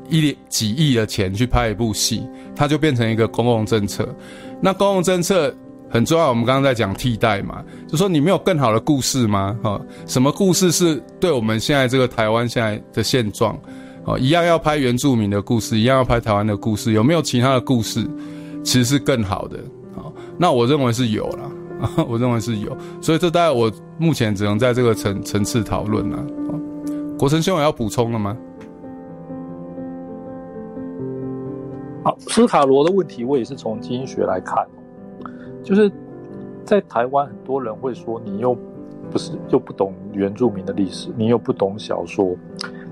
[0.09, 4.09] 一几亿的钱去拍一部戏，它就变成一个公共政策。
[4.63, 5.55] 那公共政策
[5.89, 9.57] 很重要，我们刚刚在讲替代嘛，就说你没有更好的故事吗？
[9.63, 13.59] 哈，什么故事是对我们现在这个台湾现在的现状？
[14.05, 18.09] 哦，一样要拍原住民的故事，一样要拍台湾的故事，有没有其他的故事，
[18.63, 19.59] 其实是更好的？
[19.95, 21.51] 好，那我认为是有啦，
[22.09, 26.19] 我认为是有，所以这大概我目前只能在这个层层次讨论了。
[27.19, 28.37] 国成兄有要补充的吗？
[32.05, 34.65] 好，斯卡罗的问题，我也是从基因学来看，
[35.67, 35.91] 就是
[36.65, 38.57] 在台湾，很多人会说你又
[39.11, 42.37] 不是又不懂原住民的历史，你又不懂小说。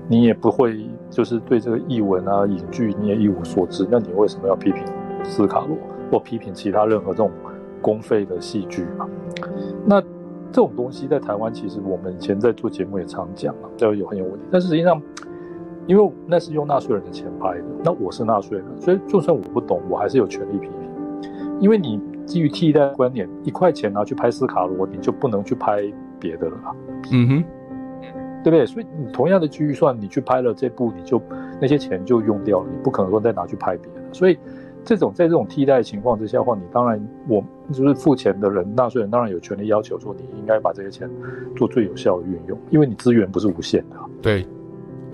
[0.09, 4.83] 你也不会，就是对这个译文啊、影剧你也一无所知，那你为什么要批评
[5.23, 5.75] 斯卡罗
[6.11, 7.31] 或批评其他任何这种
[7.81, 9.09] 公费的戏剧嘛？
[9.83, 14.41] 那这种东西在台湾，其实我们以前在做节目也常讲啊，都有很有问题。
[14.51, 15.01] 但是实际上，
[15.87, 20.71] 因为那是用纳税人的钱拍的，那我是纳税人，所以就算我不懂，我还是有权利批评。
[21.59, 25.81] 因为你基于替代观念，一块钱拿去拍斯卡罗，你就不能去拍
[26.19, 26.57] 别的了。
[27.11, 27.43] 嗯哼。
[28.43, 28.63] 对不对？
[28.63, 31.19] 所以你同样的预算，你去拍了这部，你就
[31.59, 34.13] 那些钱就用掉了，你不可能说再拿去拍别的。
[34.13, 34.37] 所以
[34.83, 41.09] 这种在这种替代情况之下的话，你当然我就是付钱的人，纳税人当然有权利要求说，你应该把这些钱
[41.55, 43.95] 做最有效的运用，因为你资源不是无限的。
[44.21, 44.45] 对，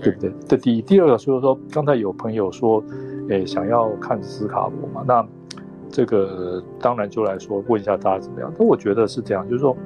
[0.02, 0.30] 对不对？
[0.46, 2.84] 这第一，第二个就是说，刚才有朋友说，
[3.30, 5.26] 诶，想要看斯卡罗嘛，那
[5.92, 8.52] 这个当然就来说问一下大家怎么样。
[8.58, 9.76] 那我觉得是这样，就是说。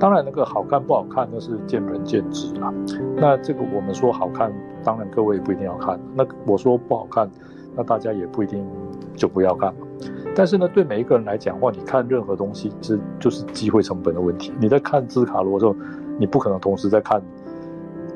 [0.00, 2.74] 当然，那个好看不好看那是见仁见智啦。
[3.14, 4.52] 那这个我们说好看，
[4.82, 6.00] 当然各位也不一定要看。
[6.16, 7.30] 那我说不好看，
[7.76, 8.66] 那大家也不一定
[9.14, 9.72] 就不要看。
[10.34, 14.52] 但是呢，对每一个人来讲的话，你看任何东西是就是机会成本的问题。
[14.58, 15.76] 你在看斯卡罗的时候，
[16.18, 17.22] 你不可能同时在看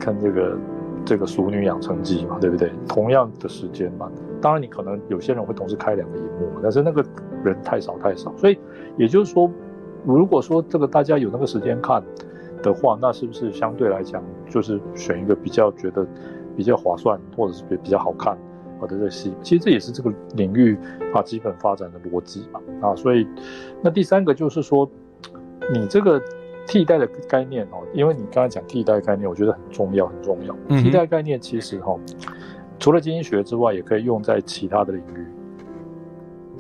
[0.00, 0.58] 看这个
[1.04, 2.72] 这个《熟女养成记》嘛，对不对？
[2.88, 4.10] 同样的时间嘛。
[4.40, 7.04] 当然，你可能有些人会同时开两个荧幕，但是那个
[7.44, 8.58] 人太少太少，所以
[8.96, 9.50] 也就是说。
[10.04, 12.00] 如果说这个大家有那个时间看
[12.62, 16.06] 的话，那是不是相对来讲就是选一个比较觉得
[16.56, 18.38] 比较划算，或者是比比较好看
[18.78, 19.34] 好的这个戏？
[19.42, 20.78] 其实这也是这个领域
[21.12, 22.94] 啊基本发展的逻辑嘛啊。
[22.94, 23.26] 所以
[23.82, 24.88] 那第三个就是说，
[25.72, 26.22] 你这个
[26.68, 30.54] 替代的概念哦，因为你刚才讲替代概念，我觉得很重要很重要。
[30.78, 31.98] 替代概念其实哈，
[32.78, 35.26] 除了经济学之外，也可以用在其他的领域。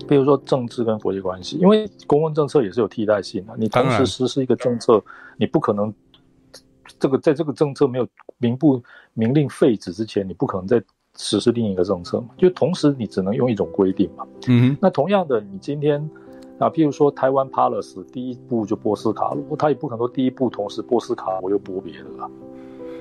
[0.06, 3.54] 比如说政治跟国际关系，因为公共政策也是有替代性的。
[3.56, 5.02] 你同时实施一个政策，
[5.36, 5.92] 你不可能
[6.98, 8.06] 这个在这个政策没有
[8.38, 8.80] 明不
[9.14, 10.80] 明令废止之前，你不可能再
[11.16, 12.28] 实施另一个政策嘛？
[12.36, 14.24] 就同时你只能用一种规定嘛。
[14.46, 14.78] 嗯哼。
[14.80, 15.98] 那同样的，你今天
[16.58, 22.30] 啊，譬如说台湾 Palace 第一步就波斯卡罗，他也不可能说第一步同时波斯卡我又播别的了。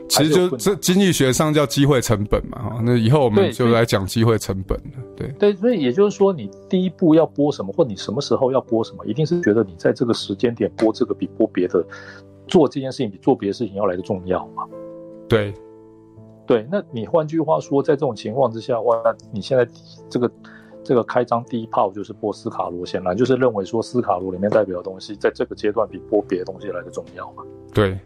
[0.07, 11.83] 其实就这经济学上叫机会成本嘛，哈，那以后我们就来讲机会成本了，对对，所以也就是说，你第一步要播什么，或你什么时候要播什么，一定是觉得你在这个时间点播这个比播别的，
[12.47, 14.63] 做这件事情比做别的事情要来的重要嘛？
[15.27, 15.53] 对，
[16.45, 19.67] 对，那你换句话说，在这种情况之下，哇，那你现在
[20.07, 20.31] 这个
[20.83, 27.43] 这个开张第一炮就是播斯卡罗，显然就是认为说斯卡罗里面代表的东西，在这个阶段比播别的东西来的重要嘛？
[27.73, 27.97] 对。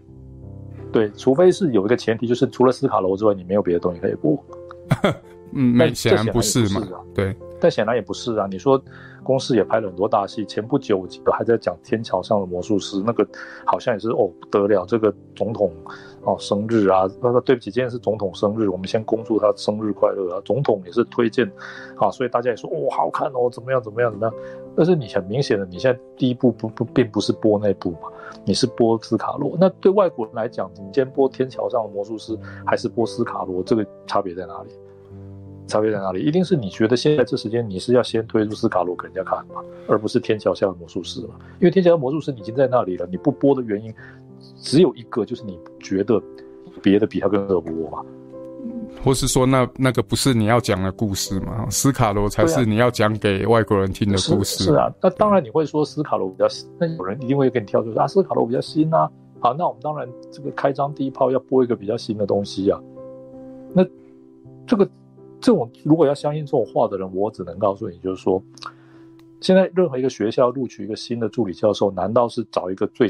[0.92, 4.38] 对，除非是有一个前提，就是除了斯卡罗之外，你没有别的东西可以播。
[5.54, 6.88] 嗯，那显然不是嘛？
[7.14, 8.48] 对，但显然也不是啊。
[8.50, 8.80] 你说，
[9.24, 13.28] 公司也拍了很多大戏，前不久我记得还在讲《天桥上的魔术师》，那个
[13.66, 15.72] 好像也是哦不得了，这个总统
[16.24, 20.42] 哦生日啊，那个对不起，今天是总统生日，我们先恭祝他生日快乐啊。
[20.44, 21.50] 总统也是推荐
[21.96, 24.36] 啊，所以大家也说哦好看哦，怎么样怎么样怎么样？
[24.76, 28.10] 但是你很明显的，你现在第一步不不并不是播那部嘛。
[28.46, 32.34] 你是播斯卡罗，那对外国人来讲，你今天播《天桥上的魔术师》
[32.66, 34.70] 还是播斯卡罗，这个差别在哪里？
[35.68, 36.22] 差别在哪里？
[36.22, 41.36] 一定是你觉得现在这时间你是要先推出斯卡罗给人家看嘛，而不是天桥下的魔术师嘛？
[41.60, 43.94] 因为天桥下的魔术师你已经在那里了，你不播的原因
[44.62, 46.22] 只有一个，就是你觉得
[46.82, 48.04] 别的比他更合播嘛。
[49.04, 51.70] 或是说那那个不是你要讲的故事嘛？
[51.70, 54.64] 斯卡罗才是你要讲给外国人听的故事。
[54.64, 59.10] 是，是啊，那当然你会说斯卡罗比较新，那有人一定会跟你跳出说啊，斯卡罗比较新啊。
[59.40, 62.78] 好，那我们当然这个开张第一炮要播一个比较新的东西啊。
[63.74, 63.86] 那
[64.68, 64.86] 这个
[65.40, 68.44] 这种如果要相信这种话的人，我只能告诉你，就是说，
[69.40, 73.10] 现在任何一个学校录取一个新的助理教授，难道是找一个最，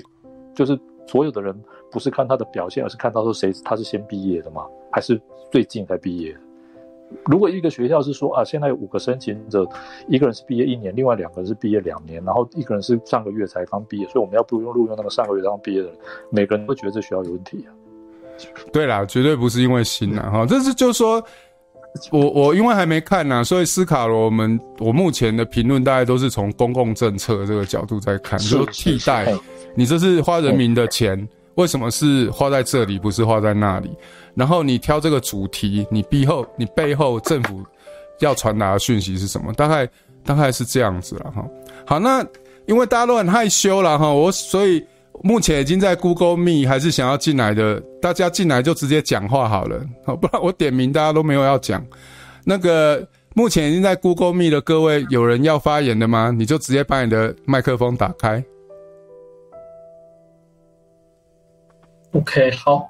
[0.54, 1.55] 就是所有的人
[1.91, 4.64] 不是看他的表现，而是看到说谁他是先毕业的吗？
[4.91, 5.20] 还是
[5.51, 6.36] 最近才毕业？
[7.26, 9.68] 如果一个学校是说啊，现在有五个申请者，
[10.07, 15.97] 一个人是毕业一年，另外两个人是毕业两年，然后一个人是上个月才刚毕业，所以我们要不用录用那个上个月刚毕业的人，
[16.30, 17.74] 每个人都觉得这学校有问题啊。
[18.72, 21.24] 对啦，绝对不是因为新啊哈，这是就是说，
[22.12, 29.34] 我我因为还没看呢，所以斯卡罗我们我目前的评论大概都是从公共政策这个角度在看，就替代
[29.80, 31.26] 你这是花人民的钱。
[31.56, 33.90] 为什么是花在这里，不是花在那里？
[34.34, 37.64] 然后你挑这个主题，你背后你背后政府
[38.20, 39.54] 要传达的讯息是什么？
[39.54, 39.88] 大概
[40.26, 41.46] 大概是这样子了哈。
[41.86, 42.26] 好，那
[42.66, 44.86] 因为大家都很害羞了哈，我所以
[45.22, 51.86] 目前已经在 Google Meet 还是想要进来的，大家进来就直接讲话好了，好，不然我点名大家都没有要讲。
[52.46, 56.34] 那个目前已经在 Google Meet 的各位，有人要发言的吗？
[56.34, 58.42] 你就直接把你的麦克风打开。
[62.14, 62.89] OK，好，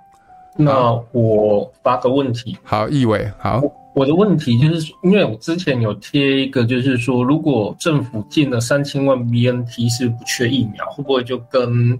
[0.55, 2.57] 那我发个问题。
[2.63, 3.61] 好，易伟，好
[3.95, 4.05] 我。
[4.05, 11.99] 的问题就是，因为我之前有贴一个，就是说，如果政府进了三千万 BNT 是不缺疫苗，会不会就跟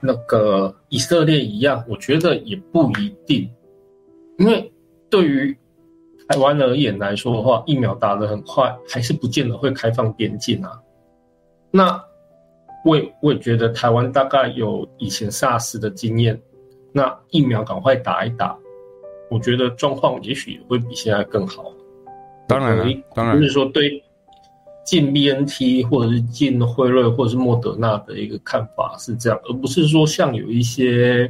[0.00, 1.84] 那个以色列一样？
[1.86, 3.50] 我觉得也不一定，
[4.38, 4.72] 因为
[5.10, 5.54] 对于
[6.28, 10.80] 台湾而言来说的话，疫苗打得很快，还是不见得会开放边境啊。
[11.70, 12.02] 那。
[12.86, 16.40] 我也我也觉得台湾大概有以前 SARS 的经验，
[16.92, 18.56] 那疫苗赶快打一打，
[19.28, 21.64] 我觉得状况也许也会比现在更好。
[22.46, 24.00] 当然了，当然就是说对
[24.84, 31.28] 进 BNT 或者是进辉瑞或者是莫德纳的一个看法是这样，而不是说像有一些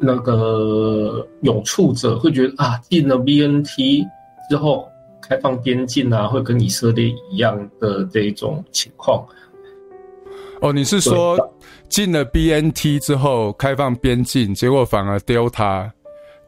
[0.00, 4.06] 那个有触者会觉得啊，进了 BNT
[4.48, 4.88] 之后
[5.20, 9.22] 开放边境啊，会跟以色列一样的这种情况。
[10.60, 11.38] 哦，你是说
[11.88, 15.90] 进了 BNT 之后开放边境，结果反而 Delta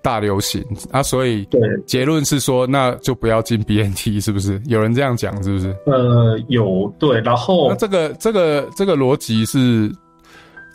[0.03, 1.03] 大流行啊？
[1.03, 1.49] 所以
[1.87, 4.61] 结论是说，那就不要进 BNT，是不是？
[4.67, 5.75] 有人这样讲，是不是？
[5.87, 9.91] 呃，有对，然后那这个这个这个逻辑是，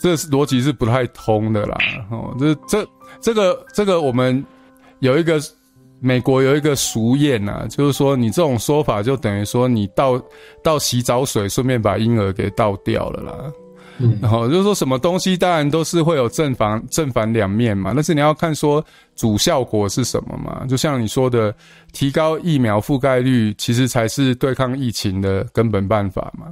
[0.02, 1.78] 这个逻辑是不太通的啦。
[2.10, 2.88] 哦，这这
[3.22, 4.44] 这个这个我们
[5.00, 5.40] 有一个。
[6.00, 10.22] 美国有一个俗谚呐，就是说你这种说法就等于说你倒
[10.64, 13.52] 倒洗澡水，顺便把婴儿给倒掉了啦。
[14.00, 18.84] 嗯，然后就是说什么东西当然都是会有正反正反两面嘛，但是你要看说
[19.16, 20.64] 主效果是什么嘛。
[20.68, 21.52] 就像你说的，
[21.94, 26.46] 提高疫苗覆盖率，其实才是对抗疫情的根本办法嘛。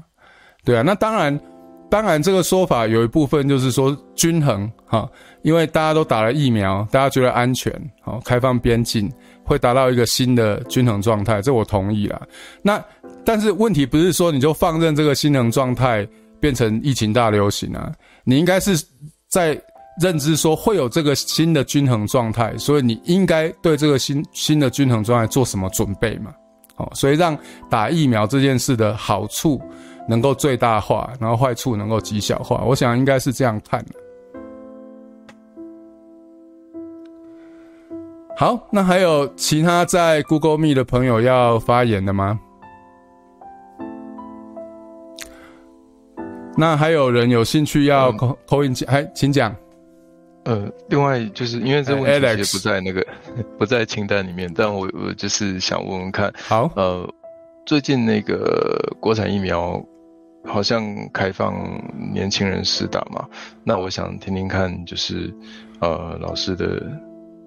[0.64, 1.40] 对啊，那当然，
[1.88, 5.08] 当然这个说法有一部分就是说均衡哈，
[5.44, 7.72] 因为大家都打了疫苗，大家觉得安全，
[8.02, 9.08] 好，开放边境。
[9.46, 12.22] 会达到一个新的均衡状态，这我同意啦。
[12.62, 12.84] 那
[13.24, 16.08] 但是问题不是说你就放任这个均衡状态
[16.40, 17.92] 变成疫情大流行啊？
[18.24, 18.84] 你应该是
[19.30, 19.60] 在
[20.02, 26.34] 认知说会有这个新的均衡状态，所以你应该对这个新新的均衡状态做什么准备嘛？
[26.76, 27.38] 好，所以让
[27.70, 29.62] 打疫苗这件事的好处
[30.10, 32.64] 能够最大化，然后坏处能够极小化。
[32.66, 34.05] 我想应该是这样看的。
[38.38, 42.38] 好，那还有其他在 Google Meet 的朋友要发言的吗？
[46.58, 49.56] 那还有人有兴趣要 call in，还请讲。
[50.44, 53.08] 呃，另外就是因为这问题也不在那个
[53.58, 56.30] 不在清单里面，但我我就是想问问看。
[56.38, 57.10] 好，呃，
[57.66, 59.82] 最近那个国产疫苗
[60.44, 60.84] 好像
[61.14, 61.56] 开放
[62.14, 63.26] 年轻人试打嘛？
[63.64, 65.34] 那我想听听看，就是
[65.80, 66.86] 呃老师的。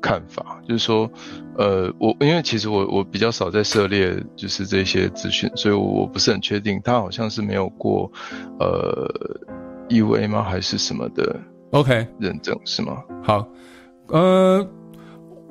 [0.01, 1.11] 看法就是说，
[1.57, 8.11] 呃，我因为其实我我比较少在涉猎就是这些资讯，所以我不是很确定，他好像是没有过
[8.61, 9.09] 呃
[9.89, 10.43] EUA 吗？
[10.43, 11.41] 还是什么的
[11.73, 13.03] ？OK 认证是吗？
[13.23, 13.47] 好，
[14.09, 14.65] 呃，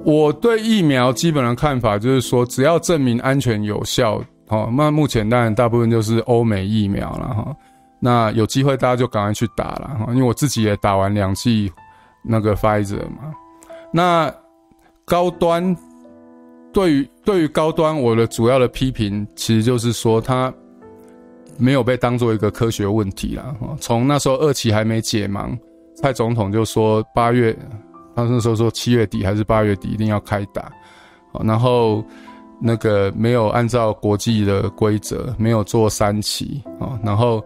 [0.04, 7.56] 我对疫苗基本的看法就是说，只要证明安全有效，好，那目前当然大部分就是欧美疫苗了哈。
[8.00, 11.70] 那有机会大家就赶快去打了哈，因为我自己也打完两剂
[12.24, 13.34] 那个 Pfizer 嘛。
[13.98, 14.32] 那
[15.06, 15.76] 高端
[16.72, 20.54] 对于对于高端，我的主要的批评其实就是说，它
[21.58, 23.56] 没有被当做一个科学问题啦。
[23.80, 25.58] 从那时候二期还没解盲，
[25.96, 27.58] 蔡总统就说八月，
[28.16, 30.72] 他那时候说七月底还是八月底一定要开打，
[31.42, 32.06] 然后
[32.62, 37.44] 那个没有按照国际的规则，没有做三期啊，然后。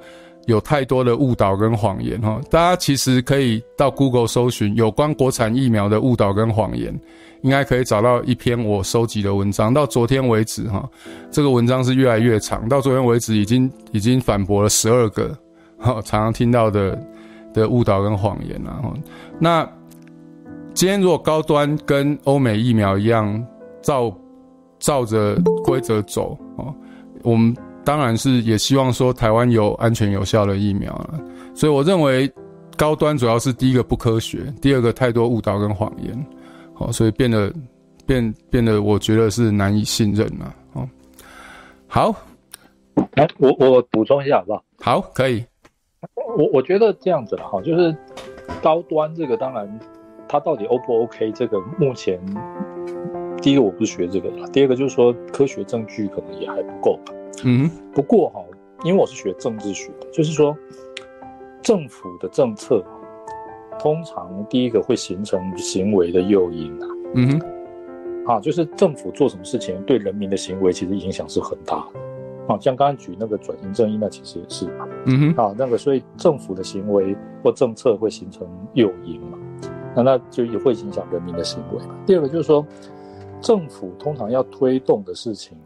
[0.51, 6.93] 有太多的误导跟谎言哈，大家其实可以到 Google 搜寻有关国产疫苗的误导跟谎言，
[7.41, 9.73] 应该可以找到一篇我收集的文章。
[9.73, 10.87] 到昨天为止哈，
[11.31, 15.29] 这个文章是越来越长，到昨天为止已经已经反驳了十二个
[15.77, 17.01] 哈常常听到的
[17.53, 18.93] 的误导跟谎言了。
[19.39, 19.67] 那
[20.73, 23.43] 今天如果高端跟欧美疫苗一样，
[23.81, 24.13] 照
[24.79, 26.69] 照着规则走啊，
[27.23, 27.55] 我们。
[27.83, 31.19] 当然是也希望说台湾有安全有效的疫苗了，
[31.55, 32.31] 所以我认为
[32.77, 36.25] 高端主要是第一个不科学，第二个太多误导跟谎言，
[36.73, 37.51] 好，所以变得
[38.05, 40.87] 变变得我觉得是难以信任了，哦，
[41.87, 42.15] 好，
[43.15, 44.63] 来我我补充一下好不好？
[44.79, 45.43] 好，可以，
[46.37, 47.95] 我我觉得这样子了哈，就是
[48.61, 49.79] 高端这个当然
[50.27, 52.19] 它到底 O 不 OK，这个目前
[53.41, 57.13] 第一个我不是学这个的，第二个就是说科学证据可能也还不够吧。
[57.43, 58.43] 嗯，不过哈，
[58.83, 60.55] 因为我是学政治学的，就是说，
[61.61, 62.83] 政府的政策
[63.79, 66.87] 通常第一个会形成行为的诱因啊。
[67.15, 71.99] 嗯哼，啊，就是政府做什么事情对人民的行为其实影响是很大的。
[72.47, 74.87] 啊，像刚刚举那个转型正义，那其实也是嘛。
[75.05, 79.37] 嗯哼，啊，那个所以政府的行为或政策会形成诱因嘛，
[79.95, 81.79] 那那就也会影响人民的行为。
[82.05, 82.65] 第二个就是说，
[83.41, 85.57] 政府通常要推动的事情。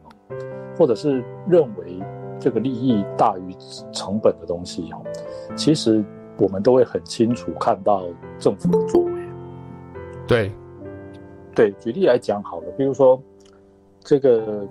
[0.78, 2.00] 或者是认为
[2.40, 3.56] 这个利益大于
[3.92, 4.90] 成本的东西，
[5.56, 6.04] 其实
[6.38, 8.04] 我们都会很清楚看到
[8.38, 9.12] 政府的作为。
[10.28, 10.52] 对，
[11.56, 13.22] 对，举例来讲好了，比如说
[14.00, 14.68] 这个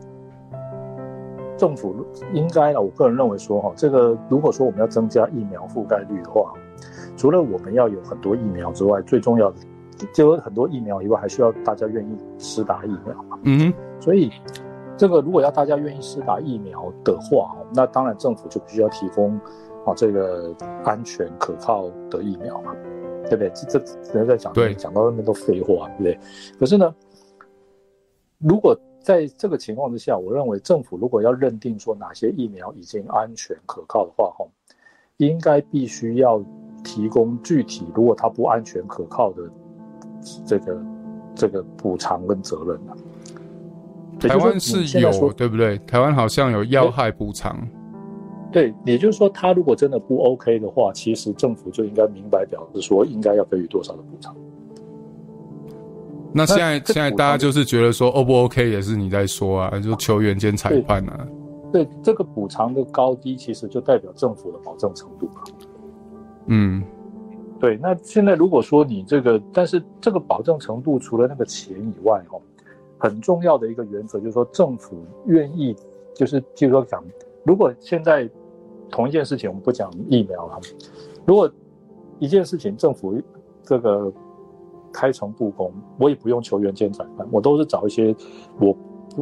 [1.56, 6.52] 政府应该呢，我个人认为说哈，这个如果说我们要增加疫苗覆盖率的话，
[7.16, 9.56] 除了我们要有很多疫苗之外，最重要的
[10.12, 13.38] 就有很多疫苗以外，还需要大家愿意施打疫苗嘛。
[13.44, 14.30] 嗯哼，所以。
[14.96, 19.36] 这个如果要大家愿意施打疫苗的话，那当然政府就必须要提供
[19.84, 22.74] 啊这个安全可靠的疫苗嘛，
[23.24, 23.50] 对不对？
[23.50, 26.18] 这这人在讲，对，讲到那边都废话，对不对？
[26.58, 26.94] 可是呢，
[28.38, 34.46] 如果在这个情况之下，我认为政府如果要认定说哪些疫苗已经安全可靠的话，哈，
[35.16, 36.42] 应该必须要
[36.84, 39.42] 提供具体，如果它不安全可靠的
[40.46, 40.82] 这个
[41.34, 42.96] 这个补偿跟责任啊。
[44.20, 45.78] 台湾是有，对不对？
[45.86, 47.56] 台湾好像有要害补偿。
[48.52, 54.34] 对，也就是说，他如果真的不 OK 的话，其实政府就应该明白表示说，应该要给予多少的补偿。
[56.32, 61.26] 那现在现在大家就是觉得说，O 不 OK 也是你在说啊，就球员兼裁判啊。
[61.72, 65.28] 对，对这个补偿的高低，其实就代表政府的保证程度。
[66.46, 66.82] 嗯，
[67.58, 67.76] 对。
[67.82, 72.38] 那现在如果说你这个，但是这个保证程度除了那个钱以外，哈。
[72.98, 75.76] 很重要的一个原则就是说，政府愿意，
[76.14, 77.02] 就是就是说讲，
[77.44, 78.28] 如果现在
[78.90, 80.60] 同一件事情，我们不讲疫苗了，
[81.26, 81.50] 如果
[82.18, 83.20] 一件事情政府
[83.62, 84.12] 这个
[84.92, 88.14] 开诚布公，我也不用球员兼裁判，我都是找一些
[88.60, 88.76] 我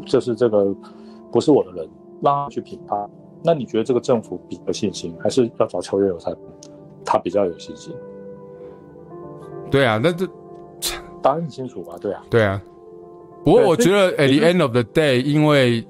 [0.05, 0.75] 就是这个
[1.31, 1.89] 不是我的人
[2.21, 3.11] 让他去评判。
[3.43, 6.43] 那你觉得这个政府比较有信心，还是要找球员有裁判，
[7.05, 7.95] 他比较有信心？
[9.71, 10.27] 对啊，那这
[11.23, 11.97] 答案很清楚吧？
[12.01, 12.63] 对啊，对啊。
[13.45, 15.85] 不过我觉得，at the end of the day，因为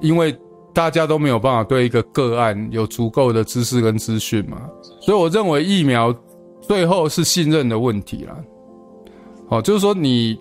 [0.00, 0.36] 因为
[0.72, 4.62] 大家都没有办法对一个个案有足够的知识跟资讯嘛，
[5.00, 6.14] 所以我认为疫苗
[6.60, 8.36] 最后是信任的问题啦。
[9.48, 10.38] 哦，就是说你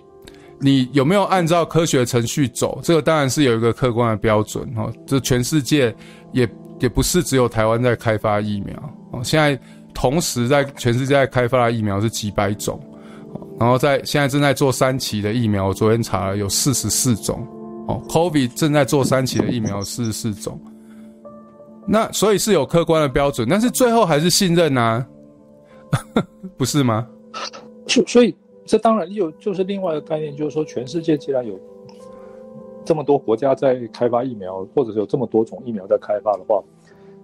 [0.59, 4.91] 你有没有按照科学程序走，这个当然是有一个客观的标准哦。
[5.07, 5.95] 这全世界
[6.31, 6.47] 也
[6.79, 8.75] 也不是只有台湾在开发疫苗
[9.11, 9.59] 哦，现在
[9.93, 12.79] 同时在全世界在开发的疫苗是几百种。
[13.59, 17.47] 然后在现在正在做三期的疫苗，我昨天查了有四十四种，
[17.87, 20.59] 哦，COVID 正在做三期的疫苗四十四种，
[21.87, 25.05] 那所以是有客观的标准，但是最后还是信任啊，
[26.57, 27.07] 不是吗？
[27.87, 31.57] 所所以这当然有就是另外一个概念，就是说全世界既然有
[32.83, 36.61] 这么多国家在开发疫苗，或者是有这么多种疫苗在开发的话。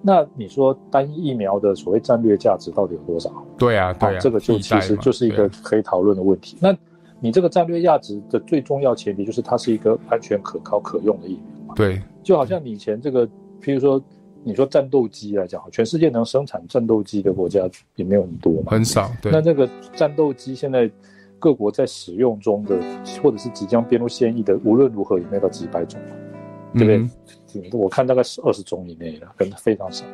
[0.02, 3.32] 那你说单一疫苗的所谓战略价值到底有多少？
[3.58, 6.58] 对啊，对啊，这个就其实就是一个可以讨论的问题。
[6.60, 6.76] 那
[7.20, 11.76] 你这个战略价值的最重要前提就是它是一个安全、可靠、可用的疫苗嘛？
[11.76, 13.28] 对，就好像你以前这个，
[13.62, 14.02] 譬如说
[14.44, 19.12] 你说战斗机来讲，全世界能生产战斗机的国家也没有很多嘛，很少。
[19.22, 20.90] 对，那这个战斗机现在
[21.38, 22.76] 各国在使用中的，
[23.22, 26.02] 或者是即将编入现役的，无论如何也没有到几百种，
[26.74, 26.98] 对不对？
[26.98, 27.12] 嗯、
[27.74, 30.06] 我看大概是二十种以内了，可能非常少。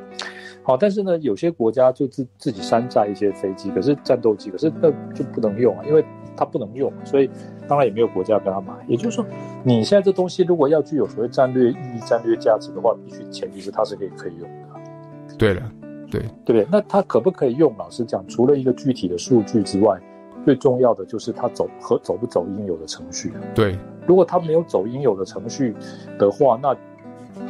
[0.64, 6.04] 好，但是呢，有些国家就自自己山寨一些飞机，可是战斗机，可是那就不能用啊，因为
[6.36, 7.30] 它不能用，所以
[7.70, 8.74] 当然也没有国家跟他买。
[8.86, 9.26] 也就是说，
[9.64, 15.38] 你现在这东西如果要具有所谓战略意义、战略价值的话，必须前提是它是可以可以用的。
[15.38, 15.72] 对了，
[16.12, 16.68] 对对不对？
[16.70, 17.74] 那它可不可以用？
[17.78, 19.98] 老实讲，除了一个具体的数据之外，
[20.44, 23.32] 最重要的就是它走和走不走应有的程序。
[23.56, 25.74] 对，如果它没有走应有的程序
[26.20, 26.76] 的话，那。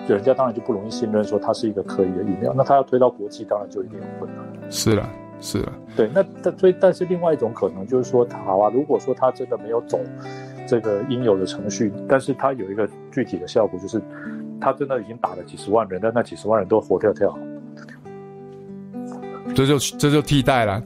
[0.07, 2.53] 人家当然就不容易信任，说它是一个可以的疫苗。
[2.55, 4.72] 那它要推到国际，当然就一定有困难。
[4.72, 5.09] 是了，
[5.41, 5.73] 是了。
[5.95, 9.99] 对，那但所以，但是另外一种可能就是说，好啊，如果说它真的没有走
[10.68, 14.01] 这个应有的程序，但是它有一个具体的效果，就是
[14.59, 17.38] 它真的已经打了几十万人，但那几十万人都活跳跳。
[19.55, 20.81] 这就 这就替代了。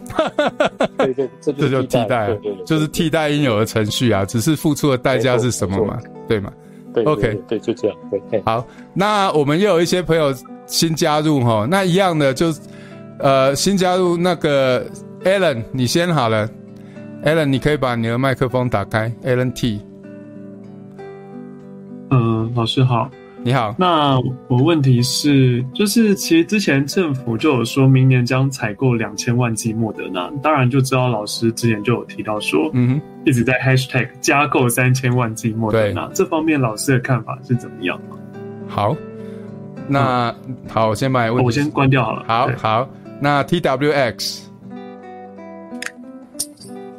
[0.97, 5.99] 对对，这就，替代，了对对，就是替代应有的程序啊，只是付出的代价是什么嘛？
[6.27, 6.53] 对吗？
[6.93, 7.97] 对，OK，对，就这样。
[8.29, 10.33] 对，好，那我们又有一些朋友
[10.65, 12.53] 新加入哈，那一样的就，
[13.19, 14.85] 呃，新加入那个
[15.23, 16.49] Alan，你先好了
[17.23, 19.81] ，Alan，你可以把你的麦克风打开，Alan T。
[22.09, 23.09] 嗯，老师好。
[23.43, 37.99] 你好，那我问题是，就是其实之前政府就有说明年将采购两千万剂莫德纳，当然就知道老师之前就有提到说，嗯哼，一直在 hashtag 加购三千万剂莫德纳，这方面老师的看法是怎么样？
[38.67, 38.95] 好，
[39.87, 42.23] 那、嗯、好，我先把问题，我先关掉好了。
[42.27, 42.89] 好好，
[43.19, 44.41] 那 TWX，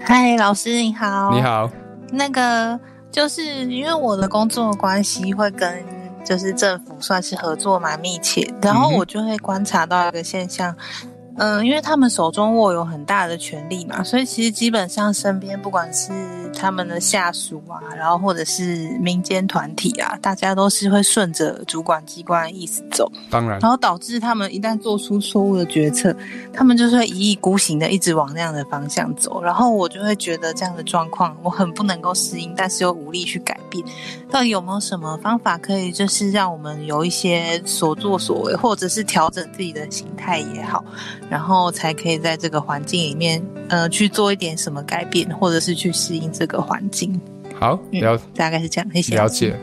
[0.00, 1.70] 嗨，老师你好，你好，
[2.10, 2.80] 那个
[3.12, 6.01] 就是因为我的工作关系会跟。
[6.24, 10.74] 就是政府算是合作蛮密切，然后我就会观察到一个现象。
[11.04, 16.10] 嗯、呃，因为他们手中握有很大的权力嘛，所以其实基本上身边不管是
[16.54, 23.10] 他们的下属啊，然后或者是民间团体啊，大家都是会顺着主管机关的意思走。
[23.30, 26.14] 当然，然后导致他们一旦做出错误的决策，
[26.52, 29.42] 他们就是会一意孤行的一直往那样的方向走。
[29.42, 33.82] 然后我就会觉得这样的状况我很不能够适应，但是又无力去改变。
[34.30, 40.84] 到底有没有什么方法可以，就是让我们有一些所作所为，或者是调整自己的心态也好？
[41.30, 47.18] 然后才可以在这个环境里面，呃，去做一点什么改变，或者是去适应这个环境。
[47.58, 49.14] 好，了、嗯，大概是这样，谢谢。
[49.14, 49.56] 了解。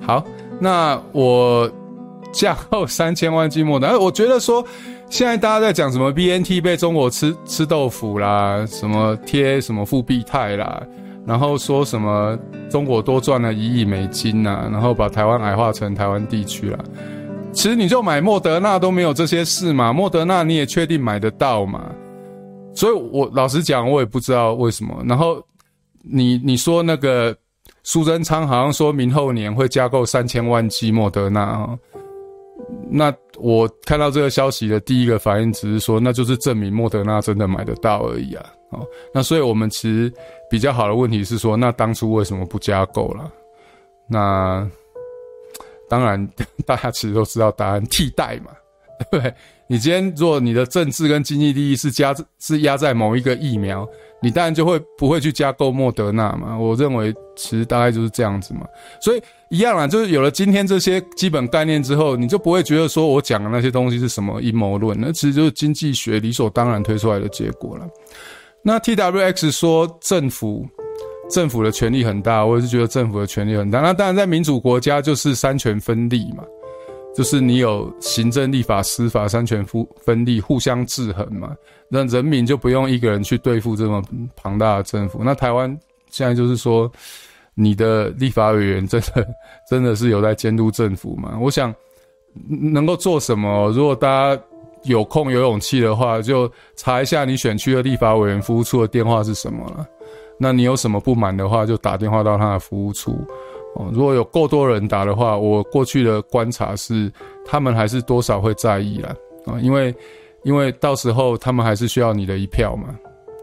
[0.00, 0.24] 好，
[0.60, 1.70] 那我
[2.32, 4.64] 加后三千万剂莫德纳，我觉得说，
[5.10, 10.82] 现在大家在讲什么 BNT 被中国吃吃豆腐啦，什么贴什么复必泰啦，
[11.26, 12.38] 然后说什么
[12.70, 16.78] 中国多赚了一亿美金呐、啊，然后把台湾矮化成台湾地区啦。
[17.52, 21.92] 其实你就买莫德纳都没有这些事嘛，莫德纳你也确定买得到嘛？
[22.74, 25.02] 所以我老实讲，我也不知道为什么。
[25.06, 25.40] 然后
[26.02, 27.36] 你你说那个
[27.82, 31.78] 苏贞昌好像说明后年会加购三千万剂莫德纳啊，
[32.90, 38.46] 那我看到这个消息的第一个反应只是说，那就是证明莫德纳真的买得到而已啊。
[38.70, 38.80] 哦，
[39.12, 40.10] 那所以我们其实
[40.50, 43.30] 比较好的问题是说，那当初为什么不加购了？
[44.08, 44.66] 那。
[45.92, 46.26] 当然，
[46.64, 48.50] 大家其实都知道答案，替代嘛，
[49.10, 49.34] 对 不对？
[49.68, 53.86] 你今天如果你的政治跟经济利益是加是压在某一个疫苗，
[54.22, 56.56] 你当然就会不会去加购莫德纳嘛？
[56.58, 58.62] 我认为其实大概就是这样子嘛。
[59.02, 67.86] 所以一样啦，就是有了今天这些基本概念之后，你就不会觉得说我讲的那些东西是什么阴谋论，那其实就是经济学理所当然推出来的结果了。
[68.62, 70.66] 那 TWX 说政府。
[71.32, 73.80] 政府的权力很大，我也是觉得政府的权力很大。
[73.80, 76.44] 那当然，在民主国家就是三权分立嘛，
[77.16, 81.56] 就是你有行政、立法、司法三权分分立，互相制衡嘛。
[81.88, 84.02] 那人民就不用一个人去对付这么
[84.36, 85.22] 庞大的政府。
[85.24, 85.74] 那台湾
[86.10, 86.90] 现在就是说，
[87.54, 89.26] 你的立法委员真的
[89.70, 91.38] 真的是有在监督政府吗？
[91.40, 91.74] 我想
[92.72, 93.70] 能够做什么？
[93.70, 94.42] 如果大家
[94.84, 99.86] 有空有勇气的话，就查一下你选区的立法委员服务处的电话是什么了。
[100.42, 103.12] 那你有什么不满的话，就打电话到他的服务处。
[103.76, 107.10] 哦，如果有够多人打的话，我过去的观察是，
[107.46, 109.14] 他们还是多少会在意啦。
[109.46, 109.94] 啊，因为
[110.42, 112.88] 因为到时候他们还是需要你的一票嘛。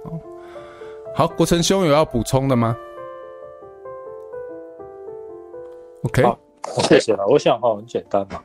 [0.04, 0.20] 哦，
[1.16, 2.76] 好，国成兄有要补充的吗
[6.04, 6.38] ？OK，好，
[6.82, 7.26] 谢谢了。
[7.28, 8.44] 我想哈，很简单嘛。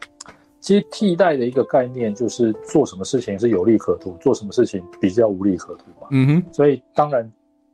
[0.60, 6.06] 其实替代的一个概念就是做什么事情是有利可图，做什么事情比较无利可图嘛。
[6.12, 7.28] 嗯哼，所以当然。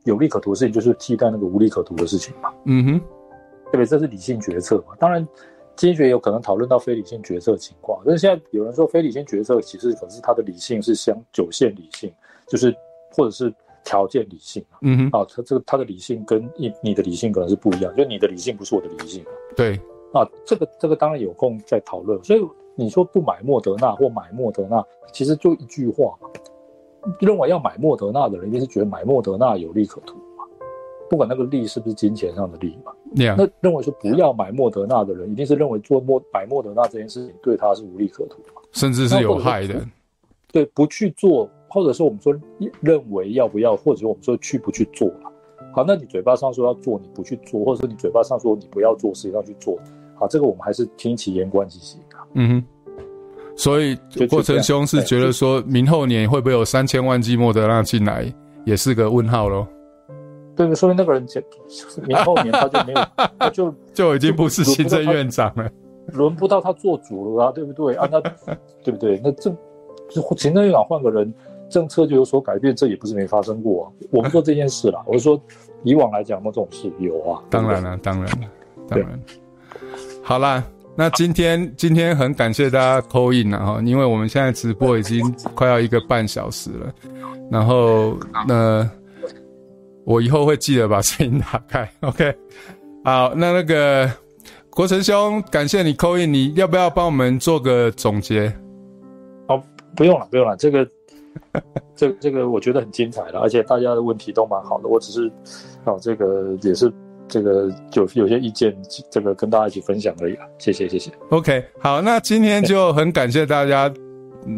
[0.04, 3.00] 有利可图的事情就是替代那个无利可图的事情嘛，嗯哼，
[3.70, 3.86] 对不对？
[3.86, 4.94] 这是理性决策嘛。
[4.98, 5.26] 当然，
[5.76, 8.02] 经济学有可能讨论到非理性决策情况。
[8.04, 12.12] 但是现在有人说非理性决策其实可是它的理性是相九线理性，
[12.46, 12.74] 就是
[13.12, 13.52] 或者是
[13.84, 19.76] 条件理性啊，嗯哼，啊，他这个他的理性跟你你的理性可能是不一样，就你的理性不是我的理性啊，对，
[20.12, 22.22] 啊，这个这个当然有空再讨论。
[22.22, 22.40] 所以
[22.74, 26.28] 你说不买莫德纳或买莫德纳，其实就一句话嘛，
[27.18, 30.44] 认为要买莫德纳的人一定是觉得买莫德纳有利可图嘛，
[31.08, 32.92] 不管那个利是不是金钱上的利嘛。
[33.12, 39.84] 那认为说不要买莫德纳的人，一定是认为做莫买莫德纳这件事情对他是无利可图嘛，甚至是有害的。
[40.52, 42.34] 对，不去做，或者说我们说
[42.80, 45.32] 认为要不要，或者说我们说去不去做了。
[45.72, 49.78] 好，那你嘴巴上说要做，你不去做，或者说你嘴巴上说你不要做，实际上去做。
[50.14, 52.26] 好，这个我们还是听其言观其行啊。
[52.34, 52.64] 嗯哼。
[53.60, 53.94] 所以
[54.30, 58.24] 过程兄是觉得说明后年会不会有三千万剂莫德纳进来，
[58.64, 59.66] 也是个问号喽。
[60.56, 61.42] 对，说明那个人前
[62.06, 63.00] 明后年他就没有，
[63.38, 65.70] 他就就已经不是行政院长了，
[66.14, 68.08] 轮不到他做主了啊，对不对啊？
[68.10, 68.18] 那
[68.82, 69.20] 对不对？
[69.22, 69.54] 那这。
[70.12, 71.32] 就行政院长换个人，
[71.68, 73.86] 政策就有所改变，这也不是没发生过啊。
[74.10, 75.40] 我们做这件事啦， 我是说
[75.84, 77.40] 以往来讲，那这种事有啊。
[77.48, 78.48] 当然了，当然了，
[78.88, 79.20] 当然。
[80.20, 80.64] 好啦，
[81.00, 86.92] 那今天今天很感谢大家 call in 了哈，因为我们现在直播已经快要一个半小时了，
[87.50, 88.86] 然后那
[90.04, 91.90] 我以后会记得把声音打开。
[92.06, 92.36] OK，
[93.02, 94.12] 好，那那个
[94.68, 98.52] 国成兄，感谢你 call in，你要不要帮我们做个总结？
[99.48, 99.58] 哦
[99.96, 100.86] 不用了，不用了，这个，
[101.96, 104.88] 这这个我觉得很精彩了，而且大家的问题都蛮好的。
[104.88, 105.32] 我只是，
[105.86, 106.92] 哦，这个也是
[107.30, 108.76] 这个有有些意见，
[109.10, 110.40] 这个跟大家一起分享而已了。
[110.58, 111.10] 谢谢，谢谢。
[111.30, 113.90] OK，好，那今天就很感谢大家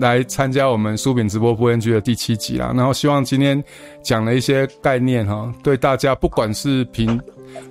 [0.01, 2.73] 来参加我们书饼直播播 NG 的第七集啦。
[2.75, 3.63] 然后希望今天
[4.03, 7.21] 讲了一些概念哈，对大家不管是凭。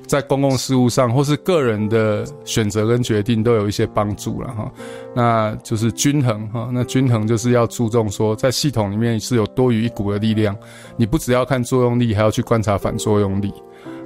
[0.06, 4.72] 在公共事务上，或是个人的选择跟决定，都有一些帮助了哈。
[5.16, 6.70] 那就是均衡哈。
[6.72, 10.56] 那均衡就是要注重说，在系统里面是有多余一股的力量，
[10.98, 13.52] 你不只要看作用力，还要去观察反作用力。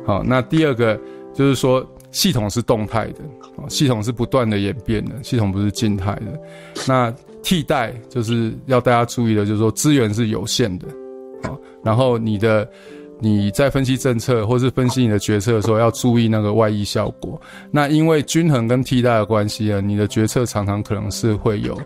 [0.05, 0.99] 好，那第二个
[1.33, 3.21] 就是说，系统是动态的，
[3.67, 6.39] 系统是不断的演变的，系统不是静态的。
[6.87, 10.87] 那替代就是要大家注意的，就是说资源是有限的。
[11.43, 12.67] 好，然后你的。
[13.17, 17.41] 你在分析政策或是分析你的决策的时候，要注意那个外溢效果。
[17.71, 21.79] 那因为均衡跟替代的关系啊，你的决策常常可能是会有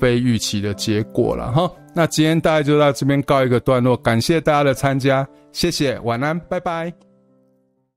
[0.00, 1.70] 非预期的结果了哈。
[1.94, 7.09] 那今天大概就到这边告一个段落，感谢大家的参加，谢谢，晚安，拜拜。